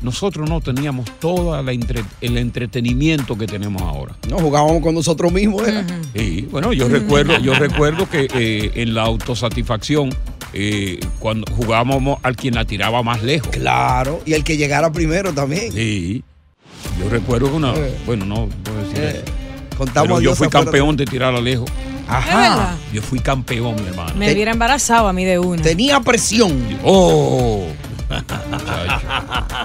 nosotros 0.03 0.49
no 0.49 0.59
teníamos 0.59 1.05
todo 1.19 1.57
el 1.59 2.37
entretenimiento 2.37 3.37
que 3.37 3.47
tenemos 3.47 3.81
ahora. 3.81 4.15
No 4.29 4.37
jugábamos 4.37 4.81
con 4.81 4.93
nosotros 4.95 5.31
mismos. 5.31 5.67
era. 5.67 5.85
Sí, 6.15 6.47
bueno, 6.51 6.73
yo 6.73 6.87
recuerdo, 6.89 7.39
yo 7.39 7.53
recuerdo 7.55 8.09
que 8.09 8.27
eh, 8.35 8.71
en 8.75 8.93
la 8.93 9.03
autosatisfacción, 9.03 10.09
eh, 10.53 10.99
cuando 11.19 11.51
jugábamos 11.55 12.19
al 12.23 12.35
quien 12.35 12.55
la 12.55 12.65
tiraba 12.65 13.01
más 13.03 13.23
lejos. 13.23 13.49
Claro. 13.49 14.21
Y 14.25 14.33
el 14.33 14.43
que 14.43 14.57
llegara 14.57 14.91
primero 14.91 15.33
también. 15.33 15.71
Sí. 15.71 16.23
Yo 16.99 17.09
recuerdo 17.09 17.47
que 17.49 17.55
una. 17.57 17.73
Eh. 17.75 17.97
Bueno, 18.05 18.25
no 18.25 18.47
puedo 18.63 18.77
decir 18.83 18.99
Eh, 19.03 19.21
eso. 19.23 19.33
Contamos 19.77 20.07
Pero 20.19 20.21
yo 20.21 20.35
fui 20.35 20.47
campeón 20.49 20.95
de 20.95 21.05
tirar 21.05 21.33
a 21.33 21.41
lejos. 21.41 21.69
Ajá. 22.07 22.75
Yo 22.93 23.01
fui 23.01 23.19
campeón, 23.19 23.75
mi 23.81 23.87
hermano. 23.87 24.13
Me 24.15 24.31
hubiera 24.31 24.51
embarazado 24.51 25.07
a 25.07 25.13
mí 25.13 25.25
de 25.25 25.39
una. 25.39 25.63
Tenía 25.63 25.99
presión. 26.01 26.51
¡Oh! 26.83 27.65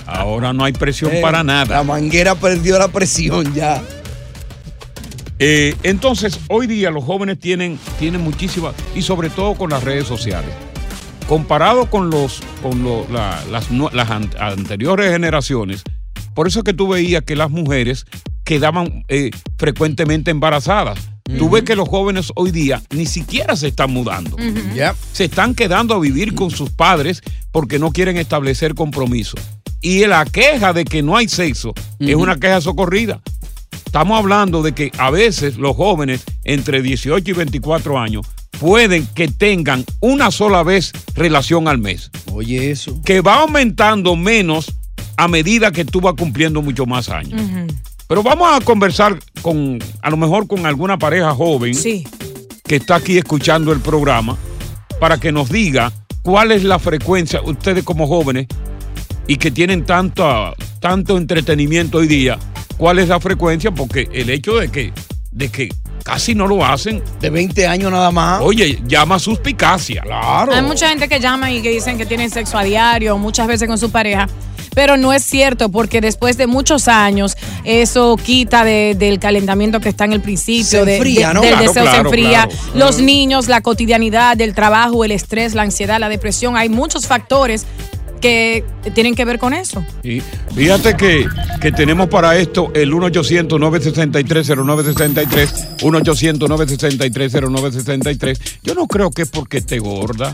Ahora 0.07 0.53
no 0.53 0.65
hay 0.65 0.73
presión 0.73 1.13
Eh, 1.13 1.21
para 1.21 1.39
La 1.39 1.45
nada. 1.45 1.83
manguera 1.83 2.35
perdió 2.35 2.79
la 2.79 2.89
presión 2.89 3.53
ya. 3.55 3.83
Eh, 5.39 5.77
entonces, 5.83 6.41
hoy 6.49 6.67
día 6.67 6.91
los 6.91 7.05
jóvenes 7.05 7.39
tienen, 7.39 7.79
tienen 7.99 8.21
muchísimas, 8.23 8.75
y 8.95 9.03
sobre 9.03 9.31
todo 9.31 9.55
con 9.55 9.71
las 9.71 9.85
redes 9.85 10.07
sociales. 10.07 10.51
Comparado 11.29 11.91
con, 11.91 12.11
los, 12.11 12.41
con 12.63 12.83
lo- 12.83 13.07
la- 13.13 13.45
las, 13.51 13.71
las 13.71 14.11
an- 14.11 14.31
anteriores 14.41 15.13
generaciones, 15.13 15.83
por 16.35 16.49
eso 16.49 16.61
es 16.61 16.65
que 16.65 16.73
tú 16.75 16.89
veías 16.89 17.23
que 17.23 17.37
las 17.37 17.51
mujeres 17.51 18.07
quedaban 18.45 19.05
eh, 19.09 19.31
frecuentemente 19.59 20.31
embarazadas. 20.31 20.99
Tú 21.39 21.51
ves 21.51 21.65
que 21.65 21.77
los 21.77 21.87
jóvenes 21.87 22.33
hoy 22.37 22.51
día 22.51 22.81
ni 22.95 23.05
siquiera 23.05 23.55
se 23.57 23.69
están 23.69 23.91
mudando. 23.93 24.35
Ya. 24.75 24.95
Se 25.13 25.27
están 25.27 25.55
quedando 25.55 25.95
a 25.95 26.01
vivir 26.01 26.35
con 26.35 26.51
sus 26.51 26.71
padres 26.71 27.21
porque 27.53 27.79
no 27.79 27.93
quieren 27.93 28.17
establecer 28.17 28.75
compromiso. 28.75 29.37
Y 29.83 30.07
la 30.07 30.25
queja 30.25 30.73
de 30.73 30.87
que 30.87 31.03
no 31.03 31.15
hay 31.19 31.29
sexo 31.29 31.75
es 31.99 32.15
una 32.15 32.37
queja 32.37 32.63
socorrida. 32.63 33.21
Estamos 33.85 34.19
hablando 34.19 34.63
de 34.63 34.73
que 34.73 34.91
a 34.97 35.11
veces 35.11 35.59
los 35.59 35.77
jóvenes 35.77 36.25
entre 36.45 36.81
18 36.81 37.31
y 37.31 37.35
24 37.35 37.99
años 37.99 38.27
pueden 38.61 39.07
que 39.15 39.29
tengan 39.29 39.85
una 40.01 40.31
sola 40.31 40.63
vez 40.63 40.93
relación 41.15 41.69
al 41.69 41.79
mes, 41.79 42.11
Oye, 42.33 42.71
eso. 42.71 43.01
que 43.05 43.21
va 43.21 43.41
aumentando 43.41 44.17
menos 44.17 44.73
a 45.17 45.29
medida 45.29 45.71
que 45.73 45.85
tú 45.85 46.01
vas 46.01 46.15
cumpliendo 46.17 46.63
mucho 46.63 46.87
más 46.87 47.09
años. 47.09 47.41
Pero 48.07 48.23
vamos 48.23 48.49
a 48.51 48.65
conversar 48.65 49.19
con, 49.43 49.79
a 50.03 50.11
lo 50.11 50.17
mejor 50.17 50.47
con 50.47 50.65
alguna 50.67 50.99
pareja 50.99 51.35
joven 51.35 51.75
Sí. 51.75 52.07
que 52.65 52.77
está 52.77 52.97
aquí 52.97 53.19
escuchando 53.19 53.73
el 53.73 53.81
programa 53.81 54.37
para 55.01 55.19
que 55.19 55.31
nos 55.33 55.49
diga 55.51 55.93
cuál 56.23 56.53
es 56.53 56.65
la 56.65 56.79
frecuencia, 56.79 57.41
ustedes 57.43 57.85
como 57.85 58.07
jóvenes 58.07 58.47
y 59.27 59.37
que 59.37 59.51
tienen 59.51 59.85
tanto, 59.85 60.55
tanto 60.81 61.17
entretenimiento 61.19 61.99
hoy 61.99 62.07
día, 62.09 62.39
cuál 62.77 62.99
es 62.99 63.09
la 63.09 63.21
frecuencia, 63.21 63.71
porque 63.73 64.09
el 64.13 64.31
hecho 64.31 64.57
de 64.57 64.71
que, 64.71 64.93
de 65.33 65.49
que 65.51 65.69
casi 66.09 66.35
no 66.35 66.47
lo 66.47 66.65
hacen, 66.65 67.03
De 67.21 67.29
20 67.29 67.67
años 67.67 67.93
nada 67.93 68.11
más. 68.11 68.41
oye, 68.43 68.81
llama 68.87 69.19
suspicacia. 69.19 70.01
Claro. 70.01 70.53
Hay 70.55 70.63
mucha 70.63 70.89
gente 70.89 71.07
que 71.07 71.21
llama 71.21 71.51
y 71.53 71.61
que 71.61 71.69
dicen 71.71 71.99
que 71.99 72.07
tienen 72.07 72.31
sexo 72.31 72.57
a 72.57 72.65
diario, 72.65 73.19
muchas 73.19 73.47
veces 73.47 73.69
con 73.69 73.77
su 73.79 73.91
pareja. 73.91 74.27
Pero 74.75 74.97
no 74.97 75.13
es 75.13 75.23
cierto, 75.25 75.69
porque 75.71 76.01
después 76.01 76.37
de 76.39 76.47
muchos 76.47 76.89
años, 76.89 77.37
eso 77.65 78.17
quita 78.17 78.65
de- 78.65 78.95
del 78.99 79.19
calentamiento 79.19 79.81
que 79.81 79.89
está 79.91 80.05
en 80.07 80.13
el 80.15 80.21
principio, 80.23 80.65
Se 80.65 80.85
de- 80.85 80.97
enfría, 80.97 81.29
de- 81.29 81.35
¿no? 81.35 81.41
del 81.43 81.51
Claro, 81.51 81.67
deseo 81.67 81.91
se 81.91 81.97
enfría. 81.99 82.47
claro. 82.47 82.51
Los 82.75 83.01
niños, 83.01 83.49
la 83.49 83.61
cotidianidad 83.61 84.37
del 84.37 84.55
trabajo, 84.55 85.05
el 85.05 85.11
estrés, 85.11 85.55
la 85.55 85.63
ansiedad, 85.63 85.99
la 86.01 86.09
depresión, 86.09 86.57
hay 86.57 86.69
muchos 86.71 87.07
factores 87.07 87.67
que 88.19 88.65
tienen 88.95 89.15
que 89.15 89.25
ver 89.25 89.39
con 89.39 89.55
eso. 89.55 89.85
Y 90.03 90.21
fíjate 90.55 90.97
que, 90.97 91.27
que 91.61 91.71
tenemos 91.73 92.09
para 92.09 92.37
esto 92.37 92.71
el 92.75 92.93
1-800-963-0963, 92.93 95.79
1-800-963-0963. 95.79 98.59
Yo 98.63 98.75
no 98.75 98.87
creo 98.87 99.11
que 99.11 99.23
es 99.23 99.31
porque 99.31 99.61
te 99.61 99.79
gorda. 99.79 100.33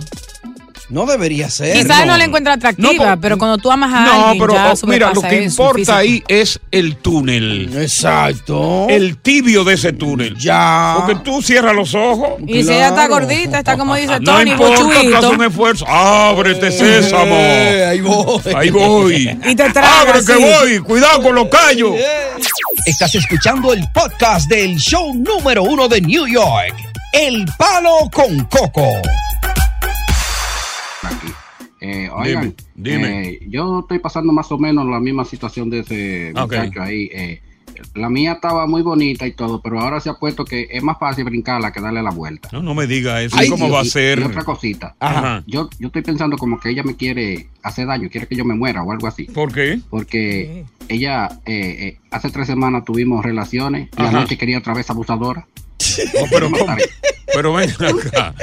No 0.90 1.06
debería 1.06 1.48
ser. 1.48 1.72
Quizás 1.74 2.00
no, 2.00 2.12
no. 2.12 2.18
la 2.18 2.24
encuentra 2.24 2.54
atractiva, 2.54 3.14
No, 3.14 3.20
pero 3.20 3.38
cuando 3.38 3.58
tú 3.58 3.70
amas 3.70 3.92
a 3.92 4.04
No, 4.04 4.12
alguien, 4.12 4.38
pero 4.38 4.54
ya 4.54 4.72
oh, 4.72 4.86
mira, 4.86 5.12
lo 5.12 5.22
que 5.22 5.42
importa 5.42 5.96
ahí 5.96 6.22
es 6.28 6.60
el 6.70 6.96
túnel. 6.96 7.70
Exacto. 7.76 8.86
El 8.88 9.16
tibio 9.18 9.64
de 9.64 9.74
ese 9.74 9.92
túnel. 9.92 10.36
Ya. 10.36 10.96
Porque 10.98 11.16
tú 11.24 11.40
cierras 11.42 11.74
los 11.74 11.94
ojos. 11.94 12.34
Y 12.46 12.62
si 12.62 12.72
ella 12.72 12.88
está 12.88 13.08
gordita, 13.08 13.58
está 13.58 13.76
como 13.76 13.94
dice 13.94 14.20
No 14.20 14.36
Tony, 14.36 14.50
importa, 14.50 15.20
tú 15.20 15.30
un 15.30 15.44
esfuerzo. 15.44 15.86
Ábrete, 15.88 16.70
sésamo. 16.70 17.34
Eh, 17.34 17.86
ahí 17.86 18.00
voy. 18.00 18.40
Ahí 18.54 18.70
voy. 18.70 19.38
Y 19.44 19.54
te 19.54 19.62
Abre 19.62 20.24
que 20.24 20.34
voy. 20.36 20.78
Cuidado 20.80 21.22
con 21.22 21.34
los 21.34 21.48
callos. 21.48 21.94
Estás 22.86 23.14
escuchando 23.14 23.72
el 23.72 23.82
podcast 23.92 24.48
del 24.48 24.76
show 24.76 25.14
número 25.14 25.62
uno 25.62 25.88
de 25.88 26.00
New 26.00 26.26
York. 26.26 26.74
El 27.12 27.46
Palo 27.56 28.10
con 28.12 28.44
Coco. 28.44 29.00
Aquí. 31.06 31.28
Eh, 31.80 32.08
oigan, 32.14 32.54
Dime, 32.74 32.96
dime. 32.98 33.28
eh, 33.28 33.38
yo 33.48 33.80
estoy 33.80 33.98
pasando 33.98 34.32
más 34.32 34.50
o 34.52 34.58
menos 34.58 34.86
la 34.86 35.00
misma 35.00 35.24
situación 35.24 35.68
de 35.70 35.80
ese 35.80 36.32
muchacho 36.34 36.80
ahí. 36.82 37.10
eh, 37.12 37.42
la 37.94 38.08
mía 38.08 38.34
estaba 38.34 38.68
muy 38.68 38.82
bonita 38.82 39.26
y 39.26 39.32
todo, 39.32 39.60
pero 39.60 39.80
ahora 39.80 39.98
se 39.98 40.08
ha 40.08 40.14
puesto 40.14 40.44
que 40.44 40.68
es 40.70 40.80
más 40.82 40.96
fácil 40.96 41.24
brincarla 41.24 41.72
que 41.72 41.80
darle 41.80 42.02
la 42.04 42.10
vuelta. 42.12 42.48
No, 42.52 42.62
no 42.62 42.72
me 42.72 42.86
diga 42.86 43.20
eso. 43.20 43.36
Ay, 43.36 43.48
¿Cómo 43.48 43.64
Dios, 43.66 43.76
va 43.76 43.80
a 43.80 43.84
ser? 43.84 44.20
Y 44.20 44.22
otra 44.22 44.44
cosita. 44.44 44.94
Ajá. 45.00 45.42
Yo, 45.48 45.68
yo 45.80 45.88
estoy 45.88 46.02
pensando 46.02 46.38
como 46.38 46.60
que 46.60 46.70
ella 46.70 46.84
me 46.84 46.94
quiere 46.94 47.48
hacer 47.64 47.88
daño, 47.88 48.08
quiere 48.08 48.28
que 48.28 48.36
yo 48.36 48.44
me 48.44 48.54
muera 48.54 48.82
o 48.84 48.92
algo 48.92 49.08
así. 49.08 49.24
¿Por 49.24 49.52
qué? 49.52 49.80
Porque 49.90 50.64
ella, 50.88 51.28
eh, 51.46 51.76
eh, 51.80 51.98
hace 52.12 52.30
tres 52.30 52.46
semanas 52.46 52.84
tuvimos 52.84 53.24
relaciones 53.24 53.88
y 53.98 54.02
anoche 54.02 54.38
quería 54.38 54.58
otra 54.58 54.72
vez 54.74 54.88
abusadora. 54.88 55.46
No, 56.14 56.26
pero, 56.30 56.48
pero 57.34 57.52
ven 57.54 57.70
acá. 57.70 58.34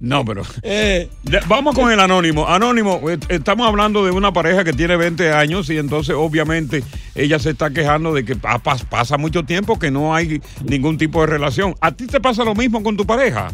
No, 0.00 0.24
pero. 0.24 0.42
Eh, 0.62 1.08
Vamos 1.46 1.74
con 1.74 1.90
el 1.92 2.00
anónimo. 2.00 2.46
Anónimo, 2.46 3.00
estamos 3.28 3.66
hablando 3.66 4.04
de 4.04 4.10
una 4.10 4.32
pareja 4.32 4.64
que 4.64 4.72
tiene 4.72 4.96
20 4.96 5.32
años 5.32 5.68
y 5.70 5.78
entonces 5.78 6.14
obviamente 6.16 6.82
ella 7.14 7.38
se 7.38 7.50
está 7.50 7.70
quejando 7.70 8.12
de 8.14 8.24
que 8.24 8.36
pa- 8.36 8.58
pas- 8.62 8.84
pasa 8.84 9.16
mucho 9.18 9.44
tiempo 9.44 9.78
que 9.78 9.90
no 9.90 10.14
hay 10.14 10.40
ningún 10.64 10.98
tipo 10.98 11.20
de 11.22 11.26
relación. 11.28 11.74
¿A 11.80 11.92
ti 11.92 12.06
te 12.06 12.20
pasa 12.20 12.44
lo 12.44 12.54
mismo 12.54 12.82
con 12.82 12.96
tu 12.96 13.04
pareja? 13.06 13.48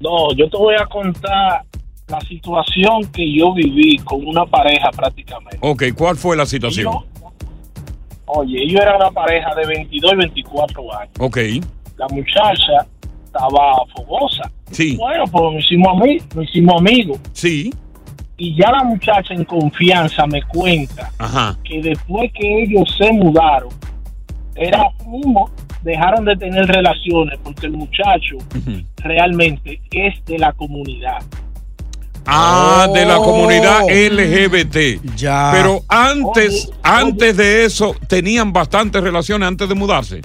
No, 0.00 0.32
yo 0.34 0.48
te 0.48 0.56
voy 0.56 0.74
a 0.80 0.86
contar 0.86 1.62
la 2.08 2.20
situación 2.22 3.04
que 3.12 3.32
yo 3.36 3.52
viví 3.54 3.98
con 3.98 4.26
una 4.26 4.44
pareja 4.46 4.90
prácticamente. 4.90 5.58
Ok, 5.60 5.84
¿cuál 5.96 6.16
fue 6.16 6.36
la 6.36 6.46
situación? 6.46 6.92
Yo- 6.92 7.04
oye, 8.26 8.62
ellos 8.62 8.80
eran 8.80 8.96
una 8.96 9.10
pareja 9.10 9.54
de 9.54 9.66
22 9.66 10.12
y 10.12 10.16
24 10.16 10.98
años. 10.98 11.12
Ok, 11.18 11.38
La 11.98 12.08
muchacha 12.08 12.86
estaba 13.34 13.84
fogosa. 13.94 14.50
sí, 14.70 14.96
Bueno, 14.96 15.24
pues 15.30 15.42
nos 15.54 15.64
hicimos, 15.64 15.88
ami- 15.96 16.22
nos 16.34 16.44
hicimos 16.48 16.74
amigos. 16.80 17.18
sí, 17.32 17.72
Y 18.36 18.56
ya 18.56 18.70
la 18.72 18.82
muchacha 18.84 19.34
en 19.34 19.44
confianza 19.44 20.26
me 20.26 20.42
cuenta 20.44 21.10
ajá. 21.18 21.58
que 21.62 21.82
después 21.82 22.30
que 22.32 22.62
ellos 22.62 22.88
se 22.98 23.12
mudaron, 23.12 23.68
era 24.56 24.88
mismo, 25.06 25.50
dejaron 25.82 26.24
de 26.24 26.36
tener 26.36 26.66
relaciones 26.66 27.38
porque 27.44 27.66
el 27.66 27.72
muchacho 27.72 28.36
realmente 28.96 29.80
es 29.90 30.24
de 30.24 30.38
la 30.38 30.52
comunidad. 30.54 31.18
Ah, 32.26 32.86
de 32.94 33.04
la 33.06 33.18
Oh. 33.18 33.24
comunidad 33.24 33.88
LGBT. 33.90 35.00
ya. 35.16 35.50
Pero 35.52 35.80
antes, 35.88 36.66
Oye, 36.68 36.78
antes 36.82 37.36
de 37.36 37.64
eso, 37.64 37.94
tenían 38.08 38.52
bastantes 38.52 39.02
relaciones 39.02 39.46
antes 39.48 39.68
de 39.68 39.74
mudarse. 39.74 40.20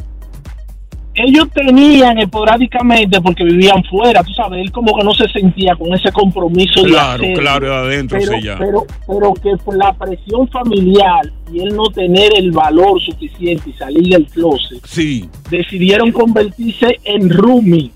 Ellos 1.17 1.47
tenían 1.53 2.17
esporádicamente 2.19 3.21
porque 3.21 3.45
vivían 3.45 3.81
fuera, 3.85 4.21
tú 4.21 4.33
sabes, 4.33 4.59
él 4.61 4.71
como 4.71 4.93
que 4.97 5.03
no 5.03 5.13
se 5.13 5.27
sentía 5.29 5.73
con 5.75 5.93
ese 5.93 6.11
compromiso 6.11 6.83
de 6.83 6.89
Claro, 6.89 7.23
hacerlo. 7.23 7.39
claro, 7.41 7.73
adentro 7.73 8.17
pero, 8.19 8.31
sí 8.33 8.43
ya. 8.43 8.57
pero, 8.57 8.85
pero 9.07 9.33
que 9.33 9.55
por 9.63 9.77
la 9.77 9.93
presión 9.93 10.47
familiar 10.49 11.31
y 11.53 11.59
él 11.61 11.73
no 11.75 11.85
tener 11.85 12.31
el 12.35 12.51
valor 12.51 13.01
suficiente 13.01 13.69
y 13.69 13.73
salir 13.73 14.09
del 14.09 14.25
closet, 14.27 14.79
Sí. 14.85 15.29
decidieron 15.49 16.11
convertirse 16.11 16.99
en 17.05 17.29
roomie. 17.29 17.91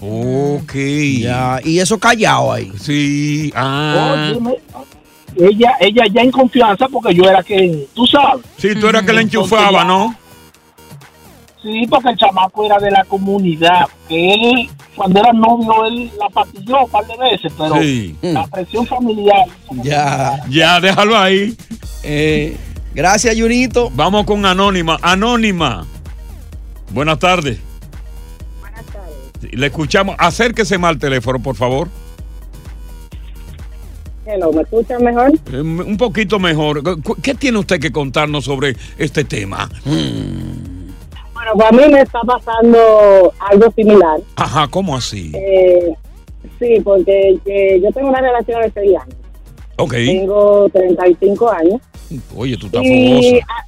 Ok. 0.00 0.74
ya. 1.20 1.60
Y 1.64 1.78
eso 1.78 1.98
callado 1.98 2.52
ahí. 2.52 2.70
Sí. 2.78 3.52
Ah. 3.54 4.30
Óyeme, 4.30 4.54
ella, 5.36 5.72
ella 5.80 6.04
ya 6.12 6.22
en 6.22 6.30
confianza 6.30 6.88
porque 6.88 7.14
yo 7.14 7.24
era 7.24 7.42
que, 7.42 7.86
tú 7.94 8.06
sabes. 8.06 8.44
Sí, 8.56 8.68
tú 8.80 8.88
eras 8.88 9.02
que 9.02 9.12
la 9.12 9.20
enchufaba, 9.22 9.84
¿no? 9.84 10.14
Sí, 11.64 11.86
porque 11.88 12.10
el 12.10 12.16
chamaco 12.18 12.66
era 12.66 12.78
de 12.78 12.90
la 12.90 13.04
comunidad. 13.04 13.86
Que 14.06 14.34
él, 14.34 14.68
cuando 14.94 15.18
era 15.18 15.32
novio, 15.32 15.86
él 15.86 16.10
la 16.20 16.28
patilló 16.28 16.84
un 16.84 16.90
par 16.90 17.06
de 17.06 17.16
veces, 17.16 17.52
pero 17.56 17.80
Sí. 17.80 18.14
la 18.20 18.46
presión 18.46 18.86
familiar. 18.86 19.46
Ya. 19.82 20.44
Ya, 20.50 20.78
déjalo 20.78 21.16
ahí. 21.16 21.56
Eh, 22.02 22.54
gracias, 22.94 23.34
Junito. 23.40 23.90
Vamos 23.94 24.24
con 24.26 24.44
Anónima. 24.44 24.98
Anónima. 25.00 25.86
Buenas 26.92 27.18
tardes. 27.18 27.58
Buenas 28.60 28.84
tardes. 28.84 29.54
Le 29.58 29.66
escuchamos. 29.66 30.16
Acérquese 30.18 30.76
más 30.76 30.90
al 30.90 30.98
teléfono, 30.98 31.40
por 31.42 31.56
favor. 31.56 31.88
Hello, 34.26 34.50
¿me 34.52 34.62
escuchan 34.62 35.02
mejor? 35.04 35.32
Eh, 35.52 35.60
Un 35.60 35.96
poquito 35.98 36.38
mejor. 36.38 36.82
¿Qué 37.22 37.34
tiene 37.34 37.58
usted 37.58 37.78
que 37.78 37.92
contarnos 37.92 38.44
sobre 38.44 38.74
este 38.96 39.24
tema? 39.24 39.68
Bueno, 41.44 41.58
pues 41.58 41.68
a 41.68 41.72
mí 41.86 41.92
me 41.92 42.00
está 42.00 42.20
pasando 42.22 43.32
algo 43.38 43.70
similar. 43.72 44.20
Ajá, 44.36 44.66
¿cómo 44.68 44.96
así? 44.96 45.30
Eh, 45.34 45.94
sí, 46.58 46.80
porque 46.82 47.38
eh, 47.44 47.80
yo 47.82 47.92
tengo 47.92 48.08
una 48.08 48.20
relación 48.20 48.62
de 48.62 48.70
6 48.72 48.96
años. 49.02 49.16
Ok. 49.76 49.92
Tengo 49.92 50.68
35 50.70 51.50
años. 51.50 51.80
Oye, 52.36 52.56
tú 52.56 52.66
estás 52.66 52.82
Y, 52.82 53.40
ah, 53.40 53.64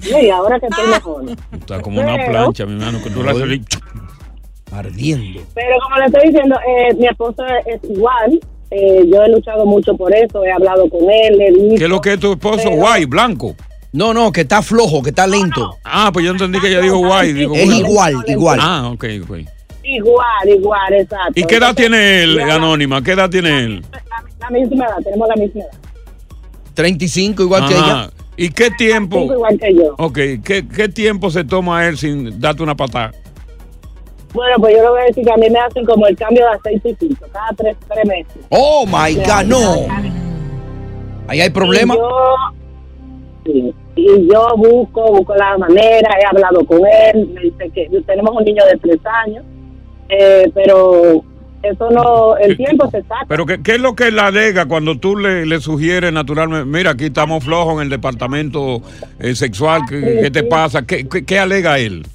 sí, 0.00 0.30
ahora 0.30 0.58
que 0.58 0.66
estoy 0.66 0.86
mejor. 0.88 1.26
Tú 1.26 1.56
estás 1.60 1.82
como 1.82 2.00
una 2.00 2.26
plancha, 2.26 2.66
mi 2.66 2.72
hermano, 2.72 3.02
que 3.02 3.10
tú 3.10 3.22
la 3.22 3.32
haces 3.32 3.60
Ardiendo. 4.72 5.40
Pero 5.54 5.76
como 5.84 5.96
le 5.98 6.06
estoy 6.06 6.28
diciendo, 6.28 6.56
eh, 6.66 6.94
mi 6.94 7.06
esposo 7.06 7.44
es 7.66 7.80
igual. 7.88 8.40
Eh, 8.70 9.04
yo 9.12 9.22
he 9.22 9.28
luchado 9.28 9.64
mucho 9.64 9.96
por 9.96 10.12
eso, 10.12 10.44
he 10.44 10.50
hablado 10.50 10.90
con 10.90 11.02
él, 11.08 11.38
le 11.38 11.46
he 11.46 11.52
dicho. 11.52 11.76
¿Qué 11.76 11.84
es 11.84 11.90
lo 11.90 12.00
que 12.00 12.14
es 12.14 12.20
tu 12.20 12.32
esposo? 12.32 12.64
Pero- 12.64 12.76
Guay, 12.76 13.04
blanco. 13.04 13.54
No, 13.92 14.12
no, 14.12 14.30
que 14.32 14.42
está 14.42 14.62
flojo, 14.62 15.02
que 15.02 15.10
está 15.10 15.26
lento. 15.26 15.76
Ah, 15.84 16.10
pues 16.12 16.24
yo 16.24 16.32
entendí 16.32 16.60
que 16.60 16.68
ella 16.68 16.80
dijo 16.80 16.98
guay. 16.98 17.32
Digo, 17.32 17.54
Es 17.54 17.66
bueno. 17.66 17.88
igual, 17.88 18.24
igual. 18.26 18.58
Ah, 18.62 18.90
ok, 18.92 19.04
ok. 19.22 19.36
Igual, 19.84 20.48
igual, 20.48 20.92
exacto. 20.94 21.32
¿Y 21.36 21.44
qué 21.44 21.56
edad 21.56 21.74
tiene 21.74 22.22
él, 22.24 22.40
Anónima? 22.40 23.02
¿Qué 23.02 23.12
edad 23.12 23.30
tiene 23.30 23.64
él? 23.64 23.84
La 24.40 24.50
misma 24.50 24.84
edad, 24.86 24.96
tenemos 25.02 25.28
la 25.28 25.34
misma 25.36 25.62
edad. 25.62 25.70
35 26.74 27.42
igual 27.42 27.68
que 27.68 27.74
ella. 27.74 28.10
¿Y 28.36 28.50
qué 28.50 28.70
tiempo? 28.72 29.20
Cinco 29.20 29.32
igual 29.34 29.58
que 29.58 29.74
yo. 29.74 29.94
Ok, 29.96 30.18
¿qué, 30.44 30.66
qué 30.74 30.88
tiempo 30.90 31.30
se 31.30 31.44
toma 31.44 31.86
él 31.86 31.96
sin 31.96 32.38
darte 32.38 32.62
una 32.62 32.74
patada? 32.74 33.12
Bueno, 34.34 34.56
pues 34.58 34.76
yo 34.76 34.82
le 34.82 34.88
voy 34.90 35.00
a 35.00 35.04
decir 35.04 35.24
que 35.24 35.32
a 35.32 35.36
mí 35.36 35.48
me 35.48 35.58
hacen 35.58 35.86
como 35.86 36.06
el 36.06 36.14
cambio 36.16 36.44
de 36.44 36.52
aceite 36.52 36.88
y 36.90 36.94
piso, 36.94 37.24
cada 37.32 37.48
tres, 37.56 37.76
tres 37.88 38.04
meses. 38.06 38.36
Oh 38.50 38.84
my 38.86 39.14
God, 39.14 39.44
no. 39.46 39.86
Ahí 41.28 41.40
hay 41.40 41.50
problema. 41.50 41.94
Y 41.94 41.96
yo, 41.96 42.08
sí, 43.46 43.74
y 43.96 44.28
yo 44.30 44.54
busco, 44.56 45.10
busco 45.12 45.34
la 45.34 45.56
manera, 45.56 46.10
he 46.20 46.26
hablado 46.26 46.64
con 46.66 46.80
él, 46.86 47.30
me 47.34 47.40
dice 47.40 47.70
que 47.74 47.88
tenemos 48.06 48.36
un 48.36 48.44
niño 48.44 48.62
de 48.66 48.78
tres 48.78 49.00
años, 49.24 49.44
eh, 50.10 50.50
pero 50.54 51.24
eso 51.62 51.90
no, 51.90 52.36
el 52.36 52.56
tiempo 52.56 52.90
se 52.90 53.02
saca. 53.02 53.24
Pero 53.26 53.46
¿qué, 53.46 53.62
qué 53.62 53.76
es 53.76 53.80
lo 53.80 53.96
que 53.96 54.08
él 54.08 54.18
alega 54.18 54.66
cuando 54.66 54.98
tú 54.98 55.16
le, 55.16 55.46
le 55.46 55.60
sugieres 55.60 56.12
naturalmente? 56.12 56.66
Mira, 56.66 56.90
aquí 56.90 57.06
estamos 57.06 57.42
flojos 57.42 57.76
en 57.76 57.82
el 57.84 57.88
departamento 57.88 58.82
eh, 59.18 59.34
sexual, 59.34 59.82
¿qué, 59.88 60.20
qué 60.22 60.30
te 60.30 60.42
pasa? 60.42 60.82
¿Qué, 60.82 61.08
qué, 61.08 61.24
qué 61.24 61.38
alega 61.38 61.78
él? 61.78 62.06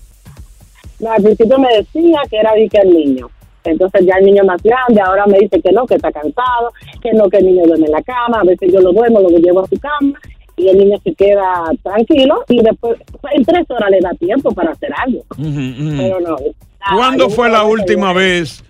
No, 1.00 1.12
al 1.12 1.24
principio 1.24 1.58
me 1.58 1.70
decía 1.78 2.20
que 2.30 2.38
era 2.38 2.54
de 2.54 2.70
que 2.70 2.78
el 2.78 2.94
niño. 2.94 3.28
Entonces 3.64 4.06
ya 4.06 4.16
el 4.20 4.26
niño 4.26 4.44
más 4.44 4.62
grande, 4.64 5.02
ahora 5.02 5.26
me 5.28 5.38
dice 5.40 5.62
que 5.62 5.72
no, 5.72 5.86
que 5.86 5.96
está 5.96 6.12
cansado, 6.12 6.72
que 7.02 7.12
no, 7.14 7.30
que 7.30 7.38
el 7.38 7.46
niño 7.46 7.64
duerme 7.66 7.86
en 7.86 7.92
la 7.92 8.02
cama, 8.02 8.40
a 8.42 8.44
veces 8.44 8.72
yo 8.72 8.80
lo 8.82 8.92
duermo, 8.92 9.20
lo 9.20 9.30
llevo 9.30 9.62
a 9.62 9.68
su 9.68 9.80
cama 9.80 10.20
y 10.62 10.70
el 10.70 10.78
niño 10.78 10.98
se 11.04 11.14
queda 11.16 11.64
tranquilo 11.84 12.44
y 12.48 12.62
después 12.62 12.98
en 13.34 13.44
tres 13.46 13.66
horas 13.70 13.90
le 13.90 14.00
da 14.00 14.12
tiempo 14.12 14.52
para 14.52 14.72
hacer 14.72 14.92
algo. 14.98 15.24
Pero 15.38 16.20
no. 16.22 16.36
¿Cuándo 16.96 17.30
fue 17.30 17.50
la 17.50 17.64
última 17.64 18.14
vez 18.14 18.64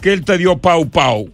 que 0.00 0.12
él 0.12 0.24
te 0.24 0.38
dio 0.38 0.56
pau 0.58 0.88
pau? 0.88 1.28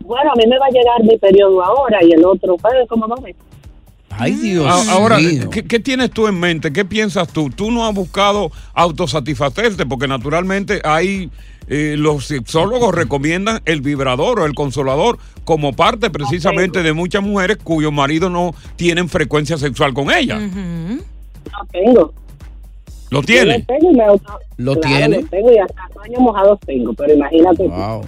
Bueno, 0.00 0.32
a 0.32 0.36
mí 0.36 0.44
me 0.46 0.58
va 0.58 0.66
a 0.66 0.70
llegar 0.70 1.02
mi 1.04 1.18
periodo 1.18 1.62
ahora 1.62 1.98
y 2.02 2.12
el 2.12 2.24
otro 2.24 2.56
fue 2.58 2.70
como 2.88 3.06
dos 3.06 3.20
meses. 3.20 3.40
Ay, 4.10 4.32
Dios 4.32 4.66
A- 4.66 4.92
Ahora, 4.94 5.18
mío. 5.18 5.48
¿qué, 5.50 5.64
qué 5.64 5.78
tienes 5.78 6.10
tú 6.10 6.26
en 6.26 6.40
mente? 6.40 6.72
¿Qué 6.72 6.84
piensas 6.84 7.28
tú? 7.28 7.50
Tú 7.50 7.70
no 7.70 7.86
has 7.86 7.94
buscado 7.94 8.50
autosatisfacerte 8.74 9.84
porque 9.86 10.08
naturalmente 10.08 10.80
hay... 10.82 11.30
eh, 11.68 11.94
los 11.98 12.26
sexólogos 12.26 12.94
recomiendan 12.94 13.60
el 13.64 13.80
vibrador 13.80 14.40
o 14.40 14.46
el 14.46 14.54
consolador 14.54 15.18
como 15.44 15.74
parte 15.74 16.10
precisamente 16.10 16.82
de 16.82 16.92
muchas 16.92 17.22
mujeres 17.22 17.58
cuyos 17.62 17.92
maridos 17.92 18.30
no 18.30 18.54
tienen 18.76 19.08
frecuencia 19.08 19.56
sexual 19.58 19.92
con 19.94 20.10
ellas. 20.10 20.40
No 20.40 21.66
tengo. 21.72 22.12
¿Lo 23.10 23.22
tiene? 23.22 23.58
lo 23.60 23.64
tengo 23.64 23.90
y 23.90 23.94
me 23.96 24.04
auto- 24.04 24.38
¿Lo 24.58 24.74
Claro, 24.80 24.96
tiene? 24.96 25.22
Lo 25.22 25.28
tengo 25.28 25.52
y 25.52 25.58
hasta 25.58 25.82
sueños 25.94 26.20
mojados 26.20 26.58
tengo, 26.66 26.92
pero 26.92 27.14
imagínate. 27.14 27.66
Wow. 27.68 28.04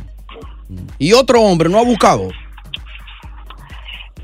Y 0.99 1.13
otro 1.15 1.41
hombre 1.41 1.69
no 1.69 1.79
ha 1.79 1.85
buscado. 1.85 2.29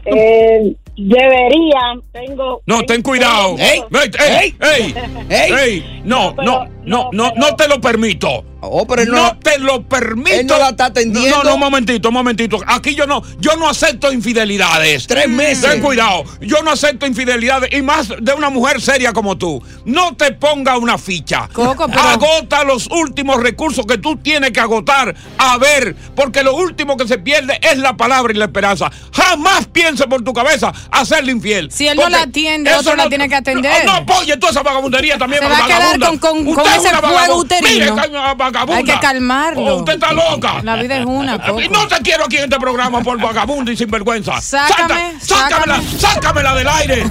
Eh, 0.05 0.77
deberían, 0.97 2.01
tengo. 2.13 2.63
No, 2.67 2.83
ten 2.83 3.03
cuidado. 3.03 3.57
¡Ey! 3.59 3.81
¡Ey! 3.91 4.11
¡Ey! 4.21 4.55
¡Ey! 4.61 4.95
¡Ey! 5.29 5.53
¡Ey! 5.53 6.03
No, 6.05 6.33
No, 6.33 6.35
no, 6.35 6.35
pero- 6.37 6.45
no, 6.45 6.69
no, 6.85 7.11
no, 7.13 7.33
no 7.37 7.57
te 7.57 7.69
lo 7.69 7.81
permito. 7.81 8.45
Oh, 8.61 8.87
pero 8.87 9.03
él 9.03 9.11
no, 9.11 9.17
No 9.19 9.39
te 9.39 9.59
lo 9.59 9.83
permito. 9.83 10.31
Él 10.37 10.47
no 10.47 10.59
la 10.59 10.71
está 10.71 10.87
atendiendo. 10.87 11.37
No, 11.39 11.45
no, 11.45 11.55
un 11.55 11.61
momentito, 11.61 12.09
un 12.09 12.15
momentito. 12.15 12.59
Aquí 12.67 12.95
yo 12.95 13.07
no, 13.07 13.23
yo 13.39 13.55
no 13.57 13.69
acepto 13.69 14.11
infidelidades. 14.13 15.07
Tres 15.07 15.29
meses. 15.29 15.71
Ten 15.71 15.81
cuidado. 15.83 16.25
Yo 16.41 16.63
no 16.63 16.71
acepto 16.73 17.07
infidelidades 17.07 17.71
y 17.73 17.83
más 17.83 18.09
de 18.21 18.33
una 18.33 18.49
mujer 18.51 18.81
seria 18.81 19.13
como 19.13 19.37
tú. 19.37 19.63
No 19.85 20.17
te 20.17 20.33
ponga 20.33 20.79
una 20.79 20.97
ficha. 20.99 21.49
Coco, 21.53 21.87
pero- 21.87 22.01
Agota 22.01 22.65
los 22.65 22.87
últimos 22.89 23.43
recursos 23.43 23.85
que 23.87 23.99
tú 23.99 24.17
tienes 24.17 24.51
que 24.53 24.61
agotar. 24.61 25.15
A 25.39 25.59
ver, 25.59 25.95
porque 26.15 26.43
lo 26.43 26.55
último 26.57 26.97
que 26.97 27.07
se 27.07 27.19
pierde 27.19 27.59
es 27.63 27.79
la 27.79 27.97
palabra 27.97 28.33
y 28.33 28.37
la 28.37 28.47
esperanza. 28.47 28.91
Jamás 29.13 29.67
piense 29.67 30.07
por 30.09 30.23
tu 30.25 30.33
cabeza 30.33 30.73
hacerle 30.91 31.33
infiel. 31.33 31.71
Si 31.71 31.87
él 31.87 31.97
no 31.97 32.09
la 32.09 32.23
atiende, 32.23 32.71
eso 32.71 32.81
otro 32.81 32.97
la 32.97 33.09
tiene 33.09 33.29
que 33.29 33.35
atender. 33.37 33.85
No, 33.85 33.93
no 33.93 33.99
apoye 33.99 34.37
toda 34.39 34.51
esa 34.53 34.63
vagabundería 34.63 35.19
también. 35.19 35.43
Se 35.43 35.49
va 35.49 35.59
a 35.59 35.67
quedar 35.67 35.99
con- 36.01 36.19
con- 36.19 36.39
Usted 36.49 36.63
con 36.63 36.73
es 36.73 36.77
ese 36.85 36.93
vagabunda. 36.95 37.35
uterino. 37.35 37.69
Mire, 37.95 38.11
vagabunda. 38.47 38.77
Hay 38.79 38.85
que 38.85 38.99
calmarlo. 39.01 39.77
Oh, 39.77 39.77
Usted 39.79 39.95
está 39.95 40.13
loca. 40.13 40.61
La 40.63 40.77
vida 40.77 40.99
es 40.99 41.07
una, 41.07 41.39
Coco. 41.39 41.61
No 41.71 41.87
te 41.89 41.97
quiero 42.03 42.25
aquí 42.25 42.37
en 42.37 42.45
este 42.45 42.59
programa 42.59 43.03
por 43.03 43.21
vagabundo 43.21 43.71
y 43.71 43.77
sinvergüenza. 43.77 44.41
Sácame, 44.41 45.15
sácamela, 45.21 45.81
sácame. 45.83 46.01
sácamela 46.01 46.55
del 46.55 46.69
aire. 46.69 47.11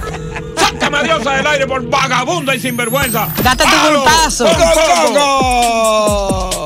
Sácame 0.56 0.98
a 0.98 1.02
diosa 1.02 1.32
del 1.32 1.46
aire 1.46 1.66
por 1.66 1.88
vagabunda 1.88 2.54
y 2.54 2.60
sinvergüenza. 2.60 3.28
Date 3.42 3.64
tu 3.64 3.70
¡Palo! 5.14 6.65